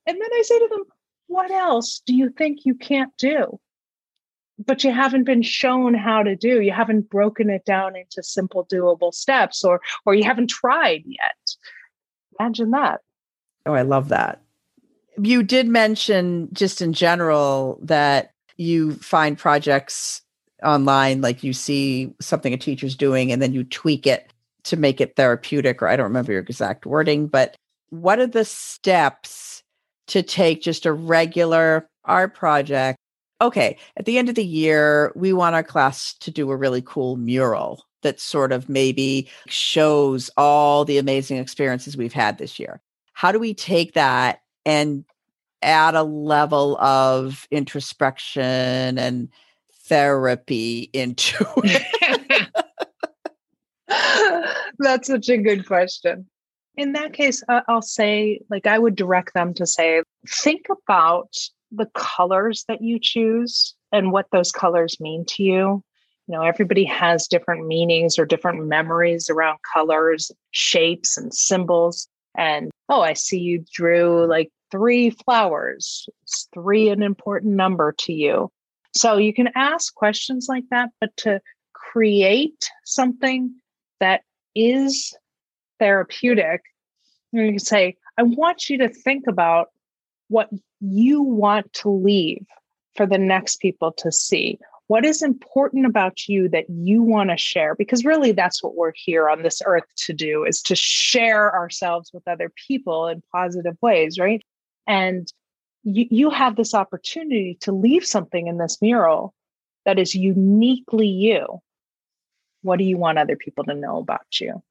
And 0.07 0.17
then 0.21 0.29
I 0.33 0.41
say 0.45 0.57
to 0.59 0.67
them, 0.71 0.83
what 1.27 1.51
else 1.51 2.01
do 2.05 2.15
you 2.15 2.29
think 2.29 2.61
you 2.63 2.75
can't 2.75 3.11
do? 3.17 3.59
But 4.65 4.85
you 4.85 4.91
haven't 4.91 5.25
been 5.25 5.41
shown 5.41 5.93
how 5.93 6.23
to 6.23 6.37
do. 6.37 6.61
You 6.61 6.71
haven't 6.71 7.09
broken 7.09 7.49
it 7.49 7.65
down 7.65 7.97
into 7.97 8.23
simple 8.23 8.65
doable 8.65 9.13
steps 9.13 9.65
or 9.65 9.81
or 10.05 10.15
you 10.15 10.23
haven't 10.23 10.49
tried 10.49 11.03
yet. 11.05 11.35
Imagine 12.39 12.71
that. 12.71 13.01
Oh, 13.65 13.73
I 13.73 13.81
love 13.81 14.09
that. 14.09 14.41
You 15.17 15.43
did 15.43 15.67
mention 15.67 16.49
just 16.53 16.81
in 16.81 16.93
general 16.93 17.79
that 17.81 18.31
you 18.57 18.93
find 18.95 19.37
projects 19.37 20.21
online, 20.63 21.21
like 21.21 21.43
you 21.43 21.53
see 21.53 22.13
something 22.19 22.53
a 22.53 22.57
teacher's 22.57 22.95
doing 22.95 23.31
and 23.31 23.41
then 23.41 23.53
you 23.53 23.63
tweak 23.63 24.05
it 24.07 24.31
to 24.63 24.77
make 24.77 24.99
it 24.99 25.15
therapeutic, 25.15 25.81
or 25.81 25.87
I 25.87 25.95
don't 25.95 26.05
remember 26.05 26.31
your 26.31 26.41
exact 26.41 26.85
wording, 26.85 27.27
but 27.27 27.55
what 27.89 28.19
are 28.19 28.27
the 28.27 28.45
steps 28.45 29.61
to 30.07 30.23
take 30.23 30.61
just 30.61 30.85
a 30.85 30.93
regular 30.93 31.87
art 32.03 32.33
project? 32.33 32.97
Okay, 33.41 33.77
at 33.97 34.05
the 34.05 34.17
end 34.17 34.29
of 34.29 34.35
the 34.35 34.45
year, 34.45 35.11
we 35.15 35.33
want 35.33 35.55
our 35.55 35.63
class 35.63 36.13
to 36.15 36.31
do 36.31 36.49
a 36.51 36.55
really 36.55 36.81
cool 36.81 37.15
mural 37.17 37.83
that 38.05 38.19
sort 38.19 38.51
of 38.51 38.69
maybe 38.69 39.27
shows 39.47 40.29
all 40.37 40.85
the 40.85 40.99
amazing 40.99 41.37
experiences 41.37 41.97
we've 41.97 42.13
had 42.13 42.37
this 42.37 42.59
year. 42.59 42.79
How 43.13 43.31
do 43.31 43.39
we 43.39 43.55
take 43.55 43.93
that 43.93 44.43
and 44.63 45.03
add 45.63 45.95
a 45.95 46.03
level 46.03 46.77
of 46.77 47.47
introspection 47.49 48.99
and 48.99 49.29
therapy 49.85 50.91
into 50.93 51.45
it? 51.63 52.49
That's 54.77 55.07
such 55.07 55.29
a 55.29 55.37
good 55.37 55.65
question. 55.65 56.27
In 56.77 56.91
that 56.91 57.13
case, 57.13 57.41
I'll 57.49 57.81
say, 57.81 58.39
like, 58.51 58.67
I 58.67 58.77
would 58.77 58.95
direct 58.95 59.33
them 59.33 59.55
to 59.55 59.65
say, 59.65 60.03
think 60.27 60.67
about 60.69 61.33
the 61.71 61.87
colors 61.95 62.65
that 62.67 62.83
you 62.83 62.99
choose 63.01 63.73
and 63.91 64.11
what 64.11 64.27
those 64.31 64.51
colors 64.51 64.99
mean 64.99 65.25
to 65.25 65.41
you 65.41 65.83
you 66.27 66.35
know 66.35 66.43
everybody 66.43 66.85
has 66.85 67.27
different 67.27 67.67
meanings 67.67 68.17
or 68.17 68.25
different 68.25 68.65
memories 68.65 69.29
around 69.29 69.59
colors 69.73 70.31
shapes 70.51 71.17
and 71.17 71.33
symbols. 71.33 72.07
And 72.37 72.71
oh 72.89 73.01
i 73.01 73.13
see 73.13 73.39
you 73.39 73.63
drew 73.73 74.25
like 74.27 74.49
three 74.71 75.11
flowers. 75.11 76.07
Is 76.25 76.47
three 76.53 76.89
an 76.89 77.03
important 77.03 77.53
number 77.53 77.93
to 77.99 78.13
you. 78.13 78.51
So 78.95 79.17
you 79.17 79.33
can 79.33 79.49
ask 79.55 79.93
questions 79.93 80.47
like 80.49 80.65
that 80.71 80.89
but 80.99 81.15
to 81.17 81.41
create 81.73 82.69
something 82.83 83.53
that 83.99 84.21
is 84.55 85.13
therapeutic 85.79 86.61
you 87.31 87.51
can 87.51 87.59
say 87.59 87.95
i 88.17 88.23
want 88.23 88.69
you 88.69 88.77
to 88.77 88.89
think 88.89 89.25
about 89.27 89.67
what 90.29 90.49
you 90.79 91.21
want 91.21 91.71
to 91.73 91.89
leave 91.89 92.45
for 92.95 93.05
the 93.05 93.17
next 93.17 93.57
people 93.57 93.91
to 93.91 94.11
see 94.11 94.57
what 94.87 95.05
is 95.05 95.23
important 95.23 95.85
about 95.85 96.27
you 96.27 96.47
that 96.49 96.69
you 96.69 97.01
want 97.01 97.31
to 97.31 97.37
share? 97.37 97.75
Because 97.75 98.05
really 98.05 98.31
that's 98.31 98.61
what 98.61 98.75
we're 98.75 98.93
here 98.95 99.29
on 99.29 99.41
this 99.41 99.61
earth 99.65 99.85
to 100.05 100.13
do 100.13 100.43
is 100.43 100.61
to 100.63 100.75
share 100.75 101.53
ourselves 101.53 102.11
with 102.13 102.27
other 102.27 102.51
people 102.67 103.07
in 103.07 103.23
positive 103.31 103.77
ways 103.81 104.19
right? 104.19 104.43
And 104.87 105.31
you, 105.83 106.05
you 106.09 106.29
have 106.29 106.55
this 106.55 106.73
opportunity 106.73 107.57
to 107.61 107.71
leave 107.71 108.05
something 108.05 108.47
in 108.47 108.57
this 108.57 108.79
mural 108.81 109.33
that 109.85 109.99
is 109.99 110.13
uniquely 110.13 111.07
you. 111.07 111.61
What 112.61 112.77
do 112.77 112.83
you 112.83 112.97
want 112.97 113.17
other 113.17 113.35
people 113.35 113.63
to 113.65 113.73
know 113.73 113.97
about 113.97 114.39
you? 114.39 114.61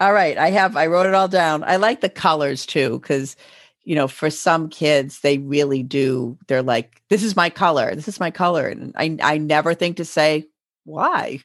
All 0.00 0.14
right 0.14 0.38
i 0.38 0.50
have 0.50 0.78
i 0.78 0.86
wrote 0.86 1.06
it 1.06 1.14
all 1.14 1.28
down. 1.28 1.62
I 1.64 1.76
like 1.76 2.00
the 2.00 2.08
colors 2.08 2.64
too 2.64 2.98
because 3.00 3.36
you 3.84 3.94
know, 3.94 4.08
for 4.08 4.30
some 4.30 4.68
kids, 4.68 5.20
they 5.20 5.38
really 5.38 5.82
do. 5.82 6.38
They're 6.46 6.62
like, 6.62 7.00
this 7.08 7.22
is 7.22 7.36
my 7.36 7.50
color. 7.50 7.94
This 7.94 8.08
is 8.08 8.20
my 8.20 8.30
color. 8.30 8.68
And 8.68 8.94
I, 8.96 9.16
I 9.22 9.38
never 9.38 9.74
think 9.74 9.96
to 9.96 10.04
say, 10.04 10.46
why? 10.84 11.40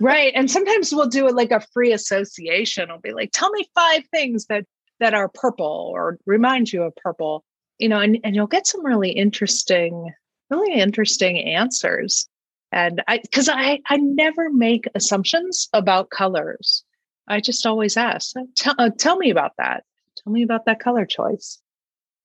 right. 0.00 0.32
And 0.34 0.50
sometimes 0.50 0.92
we'll 0.92 1.08
do 1.08 1.26
it 1.26 1.34
like 1.34 1.50
a 1.50 1.64
free 1.72 1.92
association. 1.92 2.90
I'll 2.90 3.00
be 3.00 3.12
like, 3.12 3.30
tell 3.32 3.50
me 3.50 3.68
five 3.74 4.02
things 4.12 4.46
that 4.46 4.64
that 5.00 5.14
are 5.14 5.30
purple 5.32 5.90
or 5.94 6.18
remind 6.26 6.72
you 6.72 6.82
of 6.82 6.94
purple. 6.96 7.44
You 7.78 7.88
know, 7.88 7.98
and, 7.98 8.18
and 8.22 8.36
you'll 8.36 8.46
get 8.46 8.66
some 8.66 8.84
really 8.84 9.10
interesting, 9.10 10.12
really 10.50 10.74
interesting 10.74 11.38
answers. 11.38 12.28
And 12.72 13.02
I 13.08 13.18
because 13.18 13.48
I 13.48 13.80
I 13.88 13.96
never 13.96 14.50
make 14.50 14.86
assumptions 14.94 15.68
about 15.72 16.10
colors. 16.10 16.84
I 17.28 17.40
just 17.40 17.64
always 17.64 17.96
ask, 17.96 18.34
tell, 18.56 18.74
uh, 18.78 18.90
tell 18.98 19.16
me 19.16 19.30
about 19.30 19.52
that. 19.58 19.84
Tell 20.22 20.32
me 20.32 20.42
about 20.42 20.66
that 20.66 20.80
color 20.80 21.06
choice. 21.06 21.60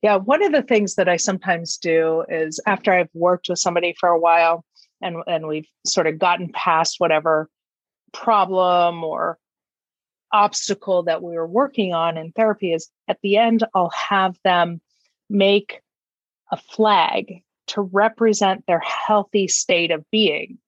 Yeah, 0.02 0.18
one 0.18 0.44
of 0.44 0.52
the 0.52 0.62
things 0.62 0.96
that 0.96 1.10
I 1.10 1.18
sometimes 1.18 1.78
do 1.78 2.24
is 2.30 2.60
after 2.66 2.94
I've 2.94 3.10
worked 3.14 3.50
with 3.50 3.60
somebody 3.60 3.96
for 4.00 4.10
a 4.10 4.20
while 4.20 4.64
and 5.02 5.18
and 5.28 5.48
we've 5.48 5.68
sort 5.86 6.08
of 6.08 6.20
gotten 6.20 6.52
past 6.52 7.00
whatever 7.00 7.50
problem 8.14 9.04
or 9.04 9.38
obstacle 10.32 11.04
that 11.04 11.24
we 11.24 11.36
were 11.36 11.48
working 11.48 11.94
on 11.94 12.18
in 12.18 12.32
therapy 12.32 12.74
is 12.74 12.90
at 13.08 13.18
the 13.24 13.38
end 13.38 13.64
I'll 13.74 13.92
have 13.92 14.38
them 14.44 14.82
make 15.30 15.82
a 16.52 16.58
flag 16.58 17.42
to 17.68 17.82
represent 17.82 18.66
their 18.68 18.80
healthy 18.80 19.48
state 19.48 19.92
of 19.92 20.06
being. 20.12 20.60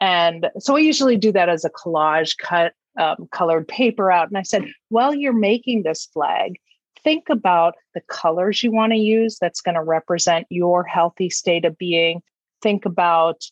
And 0.00 0.50
so 0.58 0.76
I 0.76 0.80
usually 0.80 1.16
do 1.16 1.32
that 1.32 1.48
as 1.48 1.64
a 1.64 1.70
collage, 1.70 2.36
cut 2.38 2.72
um, 2.98 3.28
colored 3.30 3.68
paper 3.68 4.10
out. 4.10 4.28
And 4.28 4.38
I 4.38 4.42
said, 4.42 4.66
while 4.88 5.14
you're 5.14 5.32
making 5.32 5.82
this 5.82 6.06
flag, 6.12 6.58
think 7.02 7.28
about 7.28 7.74
the 7.94 8.00
colors 8.08 8.62
you 8.62 8.72
want 8.72 8.92
to 8.92 8.98
use 8.98 9.38
that's 9.38 9.60
going 9.60 9.74
to 9.74 9.82
represent 9.82 10.46
your 10.50 10.84
healthy 10.84 11.30
state 11.30 11.64
of 11.64 11.76
being. 11.78 12.22
Think 12.62 12.84
about 12.84 13.44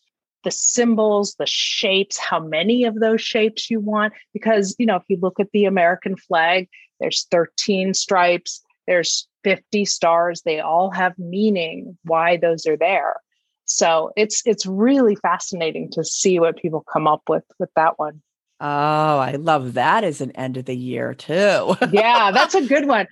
the 0.43 0.51
symbols, 0.51 1.35
the 1.39 1.45
shapes, 1.45 2.17
how 2.17 2.39
many 2.39 2.83
of 2.83 2.99
those 2.99 3.21
shapes 3.21 3.69
you 3.69 3.79
want. 3.79 4.13
Because, 4.33 4.75
you 4.77 4.85
know, 4.85 4.97
if 4.97 5.03
you 5.07 5.17
look 5.21 5.39
at 5.39 5.51
the 5.53 5.65
American 5.65 6.17
flag, 6.17 6.67
there's 6.99 7.27
13 7.31 7.93
stripes, 7.93 8.61
there's 8.87 9.27
50 9.43 9.85
stars, 9.85 10.41
they 10.41 10.59
all 10.59 10.91
have 10.91 11.17
meaning 11.17 11.97
why 12.03 12.37
those 12.37 12.65
are 12.65 12.77
there. 12.77 13.17
So 13.65 14.11
it's 14.17 14.41
it's 14.45 14.65
really 14.65 15.15
fascinating 15.15 15.89
to 15.91 16.03
see 16.03 16.39
what 16.39 16.57
people 16.57 16.83
come 16.91 17.07
up 17.07 17.23
with 17.29 17.45
with 17.59 17.69
that 17.75 17.97
one. 17.97 18.21
Oh, 18.65 19.19
I 19.19 19.35
love 19.35 19.73
that 19.73 20.05
as 20.05 20.21
an 20.21 20.31
end 20.31 20.55
of 20.55 20.63
the 20.63 20.75
year 20.75 21.13
too. 21.13 21.75
yeah, 21.91 22.31
that's 22.31 22.55
a 22.55 22.65
good 22.65 22.87
one. 22.87 23.07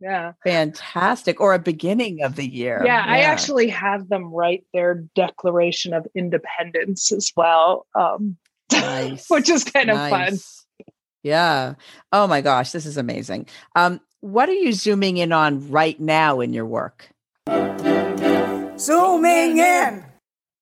Yeah. 0.00 0.32
Fantastic. 0.44 1.40
Or 1.40 1.54
a 1.54 1.58
beginning 1.58 2.22
of 2.22 2.36
the 2.36 2.46
year. 2.46 2.82
Yeah, 2.84 3.04
yeah, 3.04 3.12
I 3.12 3.18
actually 3.22 3.68
have 3.68 4.08
them 4.08 4.32
write 4.32 4.64
their 4.72 5.04
Declaration 5.16 5.92
of 5.92 6.06
Independence 6.14 7.10
as 7.10 7.32
well. 7.36 7.86
Um, 7.96 8.36
nice. 8.72 9.26
which 9.28 9.50
is 9.50 9.64
kind 9.64 9.90
of 9.90 9.96
fun. 10.08 10.38
Yeah. 11.24 11.74
Oh 12.12 12.28
my 12.28 12.40
gosh, 12.40 12.70
this 12.70 12.86
is 12.86 12.96
amazing. 12.96 13.48
Um, 13.74 14.00
what 14.20 14.48
are 14.48 14.54
you 14.54 14.72
zooming 14.72 15.16
in 15.16 15.32
on 15.32 15.68
right 15.68 15.98
now 15.98 16.40
in 16.40 16.52
your 16.52 16.66
work? 16.66 17.08
Zooming 18.78 19.58
in. 19.58 20.04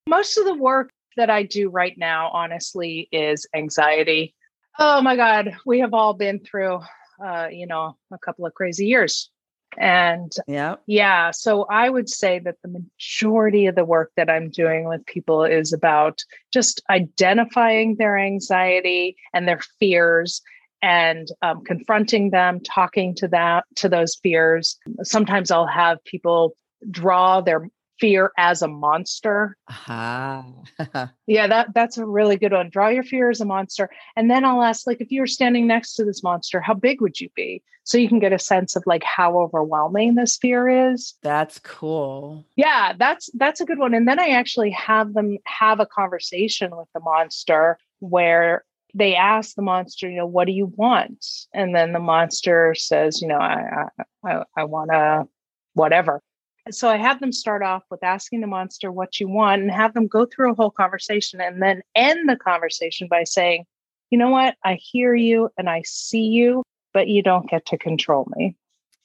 Most 0.07 0.39
of 0.39 0.47
the 0.47 0.55
work 0.55 0.91
that 1.21 1.31
I 1.31 1.45
do 1.45 1.69
right 1.69 1.97
now, 1.97 2.31
honestly, 2.33 3.09
is 3.13 3.47
anxiety. 3.55 4.35
Oh 4.79 5.01
my 5.01 5.17
God, 5.17 5.57
we 5.65 5.81
have 5.81 5.95
all 5.95 6.15
been 6.15 6.41
through 6.41 6.81
uh, 7.25 7.49
you 7.51 7.67
know, 7.67 7.97
a 8.13 8.19
couple 8.19 8.47
of 8.47 8.55
crazy 8.55 8.87
years. 8.87 9.31
And 9.79 10.33
yeah, 10.49 10.77
yeah. 10.87 11.31
So 11.31 11.65
I 11.71 11.89
would 11.89 12.09
say 12.09 12.41
that 12.41 12.57
the 12.63 12.69
majority 12.69 13.67
of 13.67 13.77
the 13.77 13.85
work 13.85 14.11
that 14.17 14.29
I'm 14.29 14.51
doing 14.51 14.89
with 14.89 15.07
people 15.07 15.45
is 15.45 15.73
about 15.73 16.25
just 16.53 16.83
identifying 16.91 17.95
their 17.97 18.19
anxiety 18.19 19.17
and 19.33 19.47
their 19.47 19.61
fears 19.79 20.43
and 20.83 21.29
um, 21.43 21.63
confronting 21.63 22.31
them, 22.31 22.61
talking 22.61 23.15
to 23.17 23.29
that 23.29 23.65
to 23.77 23.89
those 23.89 24.17
fears. 24.17 24.77
Sometimes 25.03 25.53
I'll 25.53 25.67
have 25.67 26.03
people 26.05 26.57
draw 26.91 27.41
their 27.41 27.69
fear 28.01 28.33
as 28.39 28.63
a 28.63 28.69
monster. 28.69 29.57
Uh-huh. 29.69 30.43
yeah, 31.27 31.47
that 31.47 31.75
that's 31.75 31.99
a 31.99 32.07
really 32.07 32.37
good 32.37 32.53
one. 32.53 32.71
Draw 32.71 32.89
your 32.89 33.05
fear 33.05 33.31
as 33.31 33.41
a 33.41 33.45
monster. 33.45 33.91
And 34.17 34.31
then 34.31 34.45
I'll 34.45 34.63
ask, 34.63 34.87
like, 34.87 35.01
if 35.01 35.11
you 35.11 35.21
were 35.21 35.27
standing 35.27 35.67
next 35.67 35.95
to 35.95 36.05
this 36.05 36.23
monster, 36.23 36.61
how 36.61 36.75
big 36.75 37.01
would 37.01 37.21
you 37.21 37.29
be? 37.37 37.63
So 37.85 37.99
you 37.99 38.09
can 38.09 38.19
get 38.19 38.33
a 38.33 38.39
sense 38.39 38.77
of 38.77 38.83
like 38.87 39.03
how 39.03 39.39
overwhelming 39.39 40.15
this 40.15 40.37
fear 40.37 40.93
is. 40.93 41.15
That's 41.23 41.59
cool. 41.59 42.45
Yeah, 42.57 42.93
that's 42.97 43.31
that's 43.35 43.61
a 43.61 43.65
good 43.65 43.79
one. 43.79 43.95
And 43.95 44.07
then 44.07 44.21
I 44.21 44.29
actually 44.29 44.71
have 44.71 45.13
them 45.15 45.39
have 45.47 45.81
a 45.81 45.87
conversation 45.87 46.77
with 46.77 46.89
the 46.95 47.01
monster 47.01 47.79
where 47.99 48.65
they 48.95 49.15
ask 49.15 49.55
the 49.55 49.63
monster, 49.63 50.09
you 50.09 50.17
know, 50.17 50.27
what 50.27 50.47
do 50.47 50.53
you 50.53 50.67
want? 50.67 51.25
And 51.55 51.75
then 51.75 51.93
the 51.93 52.01
monster 52.01 52.75
says, 52.75 53.23
you 53.23 53.29
know, 53.29 53.39
I 53.39 53.87
I, 54.25 54.31
I, 54.31 54.45
I 54.57 54.65
want 54.65 54.91
to 54.91 55.27
whatever. 55.75 56.21
So 56.71 56.89
I 56.89 56.97
have 56.97 57.21
them 57.21 57.33
start 57.33 57.63
off 57.63 57.85
with 57.91 58.05
asking 58.05 58.41
the 58.41 58.47
monster 58.47 58.93
what 58.93 59.19
you 59.19 59.29
want 59.29 59.63
and 59.63 59.71
have 59.71 59.95
them 59.95 60.07
go 60.07 60.27
through 60.27 60.53
a 60.53 60.55
whole 60.55 60.71
conversation 60.71 61.41
and 61.41 61.63
then 61.63 61.83
end 61.95 62.29
the 62.29 62.37
conversation 62.37 63.09
by 63.09 63.25
saying, 63.25 63.65
you 64.11 64.19
know 64.19 64.29
what? 64.29 64.57
I 64.65 64.75
hear 64.75 65.15
you 65.15 65.51
and 65.57 65.71
I 65.71 65.83
see 65.87 66.25
you, 66.25 66.63
but 66.93 67.09
you 67.09 67.23
don't 67.23 67.49
get 67.49 67.67
to 67.67 67.79
control 67.79 68.29
me. 68.37 68.57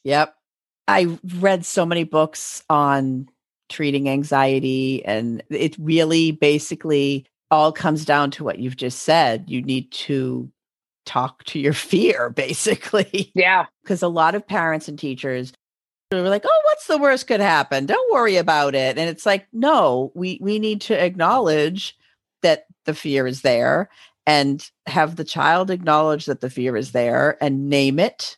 Yep. 0.03 0.35
I 0.87 1.17
read 1.39 1.65
so 1.65 1.85
many 1.85 2.03
books 2.03 2.63
on 2.69 3.27
treating 3.69 4.07
anxiety, 4.07 5.03
and 5.05 5.41
it 5.49 5.75
really 5.79 6.31
basically 6.31 7.25
all 7.49 7.71
comes 7.71 8.05
down 8.05 8.31
to 8.31 8.43
what 8.43 8.59
you've 8.59 8.77
just 8.77 8.99
said. 8.99 9.45
You 9.47 9.61
need 9.61 9.91
to 9.91 10.51
talk 11.05 11.43
to 11.45 11.59
your 11.59 11.73
fear, 11.73 12.29
basically. 12.29 13.31
Yeah. 13.33 13.65
Because 13.83 14.01
a 14.03 14.07
lot 14.07 14.35
of 14.35 14.47
parents 14.47 14.87
and 14.87 14.99
teachers 14.99 15.53
we're 16.23 16.30
like, 16.30 16.45
oh, 16.45 16.62
what's 16.65 16.88
the 16.88 16.97
worst 16.97 17.28
could 17.28 17.39
happen? 17.39 17.86
Don't 17.86 18.13
worry 18.13 18.38
about 18.38 18.75
it. 18.75 18.97
And 18.97 19.10
it's 19.10 19.25
like, 19.25 19.47
no, 19.54 20.12
we 20.15 20.39
we 20.41 20.60
need 20.60 20.82
to 20.82 21.04
acknowledge 21.04 21.97
that 22.41 22.65
the 22.86 22.93
fear 22.93 23.28
is 23.28 23.41
there 23.41 23.89
and 24.28 24.69
have 24.86 25.15
the 25.15 25.23
child 25.23 25.69
acknowledge 25.69 26.25
that 26.25 26.41
the 26.41 26.49
fear 26.49 26.75
is 26.75 26.91
there 26.91 27.38
and 27.41 27.69
name 27.69 27.99
it 27.99 28.38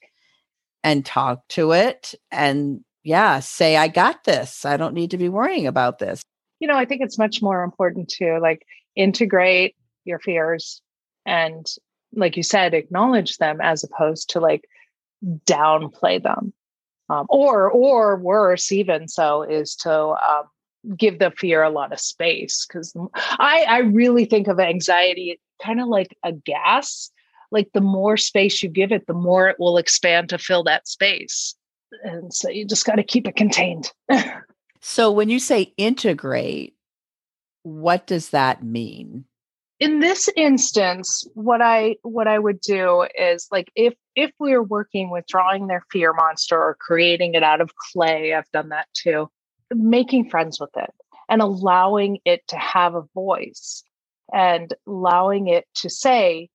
and 0.84 1.06
talk 1.06 1.48
to 1.50 1.72
it 1.72 2.14
and 2.32 2.84
yeah, 3.04 3.40
say 3.40 3.78
I 3.78 3.88
got 3.88 4.26
this. 4.26 4.66
I 4.66 4.76
don't 4.76 4.94
need 4.94 5.12
to 5.12 5.18
be 5.18 5.30
worrying 5.30 5.66
about 5.66 6.00
this. 6.00 6.22
You 6.60 6.68
know, 6.68 6.76
I 6.76 6.86
think 6.86 7.02
it's 7.02 7.18
much 7.18 7.42
more 7.42 7.64
important 7.64 8.10
to 8.18 8.40
like 8.42 8.66
integrate 8.96 9.76
your 10.04 10.20
fears 10.20 10.82
and 11.26 11.66
like 12.14 12.38
you 12.38 12.44
said 12.44 12.74
acknowledge 12.74 13.38
them 13.38 13.60
as 13.62 13.84
opposed 13.84 14.30
to 14.32 14.40
like 14.40 14.66
downplay 15.46 16.22
them 16.22 16.54
um, 17.10 17.26
or 17.30 17.70
or 17.70 18.18
worse 18.18 18.72
even 18.72 19.08
so 19.08 19.44
is 19.44 19.76
to 19.76 19.92
um, 19.92 20.44
give 20.96 21.20
the 21.20 21.32
fear 21.32 21.64
a 21.64 21.70
lot 21.70 21.92
of 21.92 22.00
space 22.00 22.66
because 22.66 22.96
I, 23.16 23.66
I 23.68 23.78
really 23.80 24.26
think 24.26 24.48
of 24.48 24.60
anxiety 24.60 25.40
kind 25.62 25.82
of 25.82 25.88
like 25.88 26.16
a 26.24 26.32
gas. 26.32 27.12
Like 27.50 27.70
the 27.74 27.82
more 27.82 28.18
space 28.18 28.62
you 28.62 28.70
give 28.70 28.92
it 28.92 29.08
the 29.08 29.14
more 29.14 29.48
it 29.48 29.58
will 29.58 29.78
expand 29.78 30.30
to 30.30 30.38
fill 30.38 30.64
that 30.64 30.88
space. 30.88 31.56
And 32.04 32.34
so 32.34 32.50
you 32.50 32.66
just 32.66 32.86
got 32.86 32.96
to 32.96 33.04
keep 33.04 33.28
it 33.28 33.36
contained. 33.36 33.92
So 34.80 35.12
when 35.12 35.28
you 35.30 35.40
say 35.40 35.74
integrate 35.78 36.76
what 37.64 38.08
does 38.08 38.30
that 38.30 38.64
mean? 38.64 39.26
In 39.80 40.00
this 40.00 40.30
instance 40.38 41.28
what 41.34 41.62
i 41.62 41.96
what 42.04 42.28
i 42.28 42.40
would 42.40 42.62
do 42.62 43.06
is 43.18 43.48
like 43.52 43.72
if 43.76 43.94
if 44.18 44.32
we're 44.40 44.64
working 44.64 45.12
with 45.12 45.28
drawing 45.28 45.68
their 45.68 45.84
fear 45.92 46.12
monster 46.12 46.58
or 46.58 46.76
creating 46.80 47.36
it 47.36 47.44
out 47.44 47.62
of 47.62 47.72
clay 47.76 48.34
i've 48.34 48.52
done 48.52 48.70
that 48.70 48.88
too 48.94 49.30
making 49.72 50.30
friends 50.30 50.60
with 50.60 50.72
it 50.76 50.90
and 51.30 51.42
allowing 51.42 52.18
it 52.26 52.46
to 52.48 52.58
have 52.58 52.96
a 52.96 53.06
voice 53.14 53.84
and 54.34 54.74
allowing 54.86 55.48
it 55.48 55.66
to 55.76 55.90
say 55.90 56.50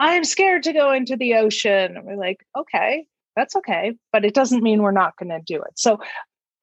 i'm 0.00 0.24
scared 0.24 0.62
to 0.62 0.72
go 0.72 0.92
into 0.92 1.16
the 1.16 1.34
ocean. 1.34 1.96
And 1.96 2.06
we're 2.06 2.16
like 2.16 2.46
okay 2.56 3.06
that's 3.36 3.56
okay 3.56 3.94
but 4.12 4.24
it 4.24 4.34
doesn't 4.34 4.62
mean 4.62 4.80
we're 4.80 4.92
not 4.92 5.16
going 5.16 5.30
to 5.30 5.40
do 5.44 5.56
it. 5.62 5.78
So 5.78 5.98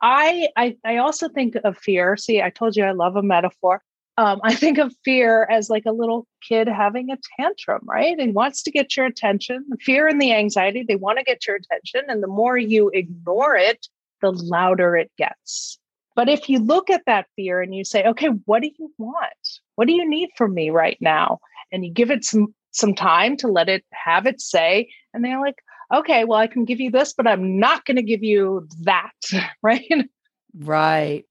I, 0.02 0.48
I 0.56 0.78
i 0.86 0.98
also 0.98 1.28
think 1.28 1.56
of 1.64 1.78
fear. 1.78 2.16
See 2.16 2.42
i 2.42 2.50
told 2.50 2.76
you 2.78 2.86
i 2.86 2.92
love 2.92 3.18
a 3.18 3.24
metaphor 3.24 3.82
um, 4.20 4.42
I 4.44 4.54
think 4.54 4.80
of 4.80 4.94
fear 5.06 5.48
as 5.50 5.70
like 5.70 5.86
a 5.86 5.94
little 5.94 6.28
kid 6.46 6.68
having 6.68 7.10
a 7.10 7.18
tantrum, 7.40 7.80
right? 7.86 8.20
And 8.20 8.36
wants 8.36 8.62
to 8.64 8.72
get 8.72 8.98
your 8.98 9.06
attention. 9.06 9.66
The 9.70 9.78
fear 9.78 10.10
and 10.10 10.22
the 10.22 10.34
anxiety, 10.34 10.84
they 10.86 10.98
want 10.98 11.20
to 11.20 11.24
get 11.24 11.48
your 11.48 11.56
attention. 11.56 12.02
And 12.10 12.22
the 12.22 12.28
more 12.28 12.58
you 12.58 12.90
ignore 12.94 13.56
it, 13.56 13.88
the 14.22 14.32
louder 14.32 14.98
it 14.98 15.10
gets. 15.18 15.80
But 16.18 16.28
if 16.28 16.50
you 16.50 16.60
look 16.60 16.90
at 16.90 17.04
that 17.06 17.28
fear 17.38 17.62
and 17.62 17.74
you 17.74 17.86
say, 17.86 18.04
okay, 18.04 18.28
what 18.44 18.62
do 18.62 18.70
you 18.78 18.92
want? 18.98 19.60
What 19.76 19.88
do 19.88 19.94
you 19.94 20.08
need 20.08 20.32
from 20.36 20.54
me 20.54 20.70
right 20.70 20.98
now? 21.00 21.40
And 21.72 21.86
you 21.86 21.92
give 21.92 22.12
it 22.12 22.26
some 22.26 22.54
some 22.72 22.94
time 22.94 23.38
to 23.38 23.48
let 23.48 23.70
it 23.70 23.86
have 23.94 24.26
its 24.26 24.52
say. 24.52 24.90
And 25.14 25.24
they're 25.24 25.40
like, 25.40 25.56
okay, 25.94 26.26
well, 26.26 26.40
I 26.40 26.48
can 26.48 26.66
give 26.66 26.82
you 26.82 26.92
this, 26.92 27.14
but 27.14 27.26
I'm 27.26 27.58
not 27.58 27.86
going 27.86 27.96
to 27.96 28.04
give 28.04 28.22
you 28.22 28.68
that. 28.82 29.14
Right. 29.64 30.10
Right 30.58 31.26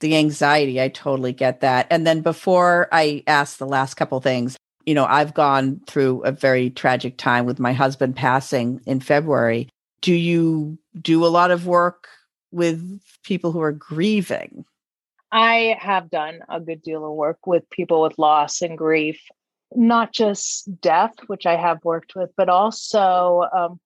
the 0.00 0.16
anxiety. 0.16 0.80
I 0.80 0.88
totally 0.88 1.32
get 1.32 1.60
that. 1.60 1.86
And 1.90 2.06
then 2.06 2.20
before 2.20 2.88
I 2.92 3.22
ask 3.26 3.58
the 3.58 3.66
last 3.66 3.94
couple 3.94 4.20
things, 4.20 4.56
you 4.86 4.94
know, 4.94 5.04
I've 5.04 5.34
gone 5.34 5.80
through 5.86 6.22
a 6.22 6.32
very 6.32 6.70
tragic 6.70 7.16
time 7.16 7.46
with 7.46 7.58
my 7.58 7.72
husband 7.72 8.16
passing 8.16 8.80
in 8.86 9.00
February. 9.00 9.68
Do 10.00 10.14
you 10.14 10.78
do 11.00 11.24
a 11.24 11.28
lot 11.28 11.50
of 11.50 11.66
work 11.66 12.08
with 12.50 13.00
people 13.22 13.52
who 13.52 13.60
are 13.60 13.72
grieving? 13.72 14.64
I 15.30 15.76
have 15.78 16.10
done 16.10 16.40
a 16.48 16.58
good 16.60 16.82
deal 16.82 17.04
of 17.04 17.12
work 17.12 17.46
with 17.46 17.68
people 17.70 18.02
with 18.02 18.18
loss 18.18 18.62
and 18.62 18.76
grief, 18.76 19.20
not 19.76 20.12
just 20.12 20.80
death, 20.80 21.14
which 21.28 21.46
I 21.46 21.56
have 21.56 21.84
worked 21.84 22.16
with, 22.16 22.30
but 22.36 22.48
also 22.48 23.44
um, 23.56 23.78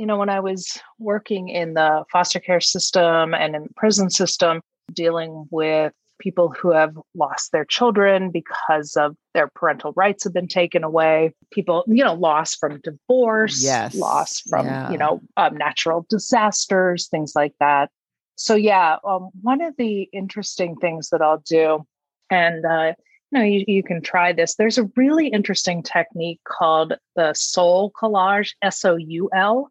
you 0.00 0.06
know, 0.06 0.16
when 0.16 0.30
I 0.30 0.40
was 0.40 0.80
working 0.98 1.50
in 1.50 1.74
the 1.74 2.04
foster 2.10 2.40
care 2.40 2.62
system 2.62 3.34
and 3.34 3.54
in 3.54 3.64
the 3.64 3.74
prison 3.76 4.08
system, 4.08 4.62
dealing 4.92 5.46
with 5.50 5.92
people 6.20 6.50
who 6.50 6.70
have 6.70 6.96
lost 7.14 7.50
their 7.50 7.64
children 7.64 8.30
because 8.30 8.94
of 8.96 9.16
their 9.34 9.48
parental 9.48 9.92
rights 9.96 10.24
have 10.24 10.34
been 10.34 10.48
taken 10.48 10.84
away. 10.84 11.34
People 11.50 11.84
you 11.88 12.04
know 12.04 12.14
loss 12.14 12.54
from 12.54 12.80
divorce 12.82 13.62
yes. 13.62 13.94
loss 13.94 14.40
from 14.40 14.66
yeah. 14.66 14.90
you 14.90 14.98
know 14.98 15.20
um, 15.36 15.56
natural 15.56 16.06
disasters 16.08 17.08
things 17.08 17.32
like 17.34 17.54
that. 17.60 17.90
So 18.36 18.54
yeah 18.54 18.96
um, 19.04 19.30
one 19.42 19.60
of 19.60 19.74
the 19.76 20.02
interesting 20.12 20.76
things 20.76 21.10
that 21.10 21.20
i'll 21.20 21.42
do 21.46 21.84
and 22.30 22.64
uh, 22.64 22.94
you 23.30 23.38
know 23.38 23.42
you, 23.42 23.64
you 23.66 23.82
can 23.82 24.00
try 24.00 24.32
this 24.32 24.54
there's 24.54 24.78
a 24.78 24.90
really 24.96 25.28
interesting 25.28 25.82
technique 25.82 26.40
called 26.44 26.94
the 27.16 27.34
soul 27.34 27.92
collage 28.00 28.52
s-o-u-l 28.62 29.70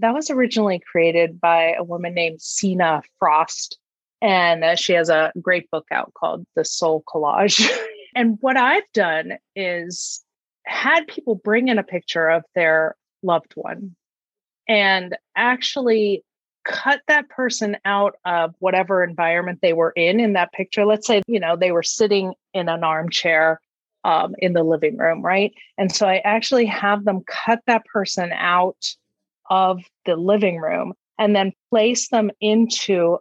that 0.00 0.14
was 0.14 0.30
originally 0.30 0.80
created 0.90 1.40
by 1.40 1.74
a 1.78 1.84
woman 1.84 2.14
named 2.14 2.40
Seena 2.40 3.02
Frost 3.18 3.78
and 4.22 4.64
uh, 4.64 4.76
she 4.76 4.92
has 4.92 5.08
a 5.08 5.32
great 5.40 5.70
book 5.70 5.86
out 5.90 6.12
called 6.14 6.44
The 6.56 6.64
Soul 6.64 7.02
Collage. 7.08 7.66
and 8.14 8.38
what 8.40 8.56
I've 8.56 8.90
done 8.92 9.34
is 9.56 10.22
had 10.66 11.06
people 11.06 11.34
bring 11.34 11.68
in 11.68 11.78
a 11.78 11.82
picture 11.82 12.28
of 12.28 12.44
their 12.54 12.96
loved 13.22 13.52
one 13.54 13.94
and 14.68 15.16
actually 15.36 16.24
cut 16.64 17.00
that 17.08 17.28
person 17.28 17.76
out 17.84 18.14
of 18.24 18.54
whatever 18.58 19.02
environment 19.02 19.60
they 19.62 19.72
were 19.72 19.92
in 19.96 20.20
in 20.20 20.34
that 20.34 20.52
picture. 20.52 20.84
Let's 20.84 21.06
say, 21.06 21.22
you 21.26 21.40
know, 21.40 21.56
they 21.56 21.72
were 21.72 21.82
sitting 21.82 22.34
in 22.52 22.68
an 22.68 22.84
armchair 22.84 23.60
um, 24.04 24.34
in 24.38 24.52
the 24.52 24.62
living 24.62 24.96
room, 24.96 25.22
right? 25.22 25.52
And 25.78 25.90
so 25.90 26.06
I 26.06 26.18
actually 26.24 26.66
have 26.66 27.04
them 27.04 27.22
cut 27.26 27.60
that 27.66 27.84
person 27.86 28.32
out 28.32 28.94
of 29.48 29.82
the 30.06 30.16
living 30.16 30.58
room 30.58 30.94
and 31.18 31.34
then 31.34 31.52
place 31.70 32.08
them 32.08 32.30
into 32.40 33.18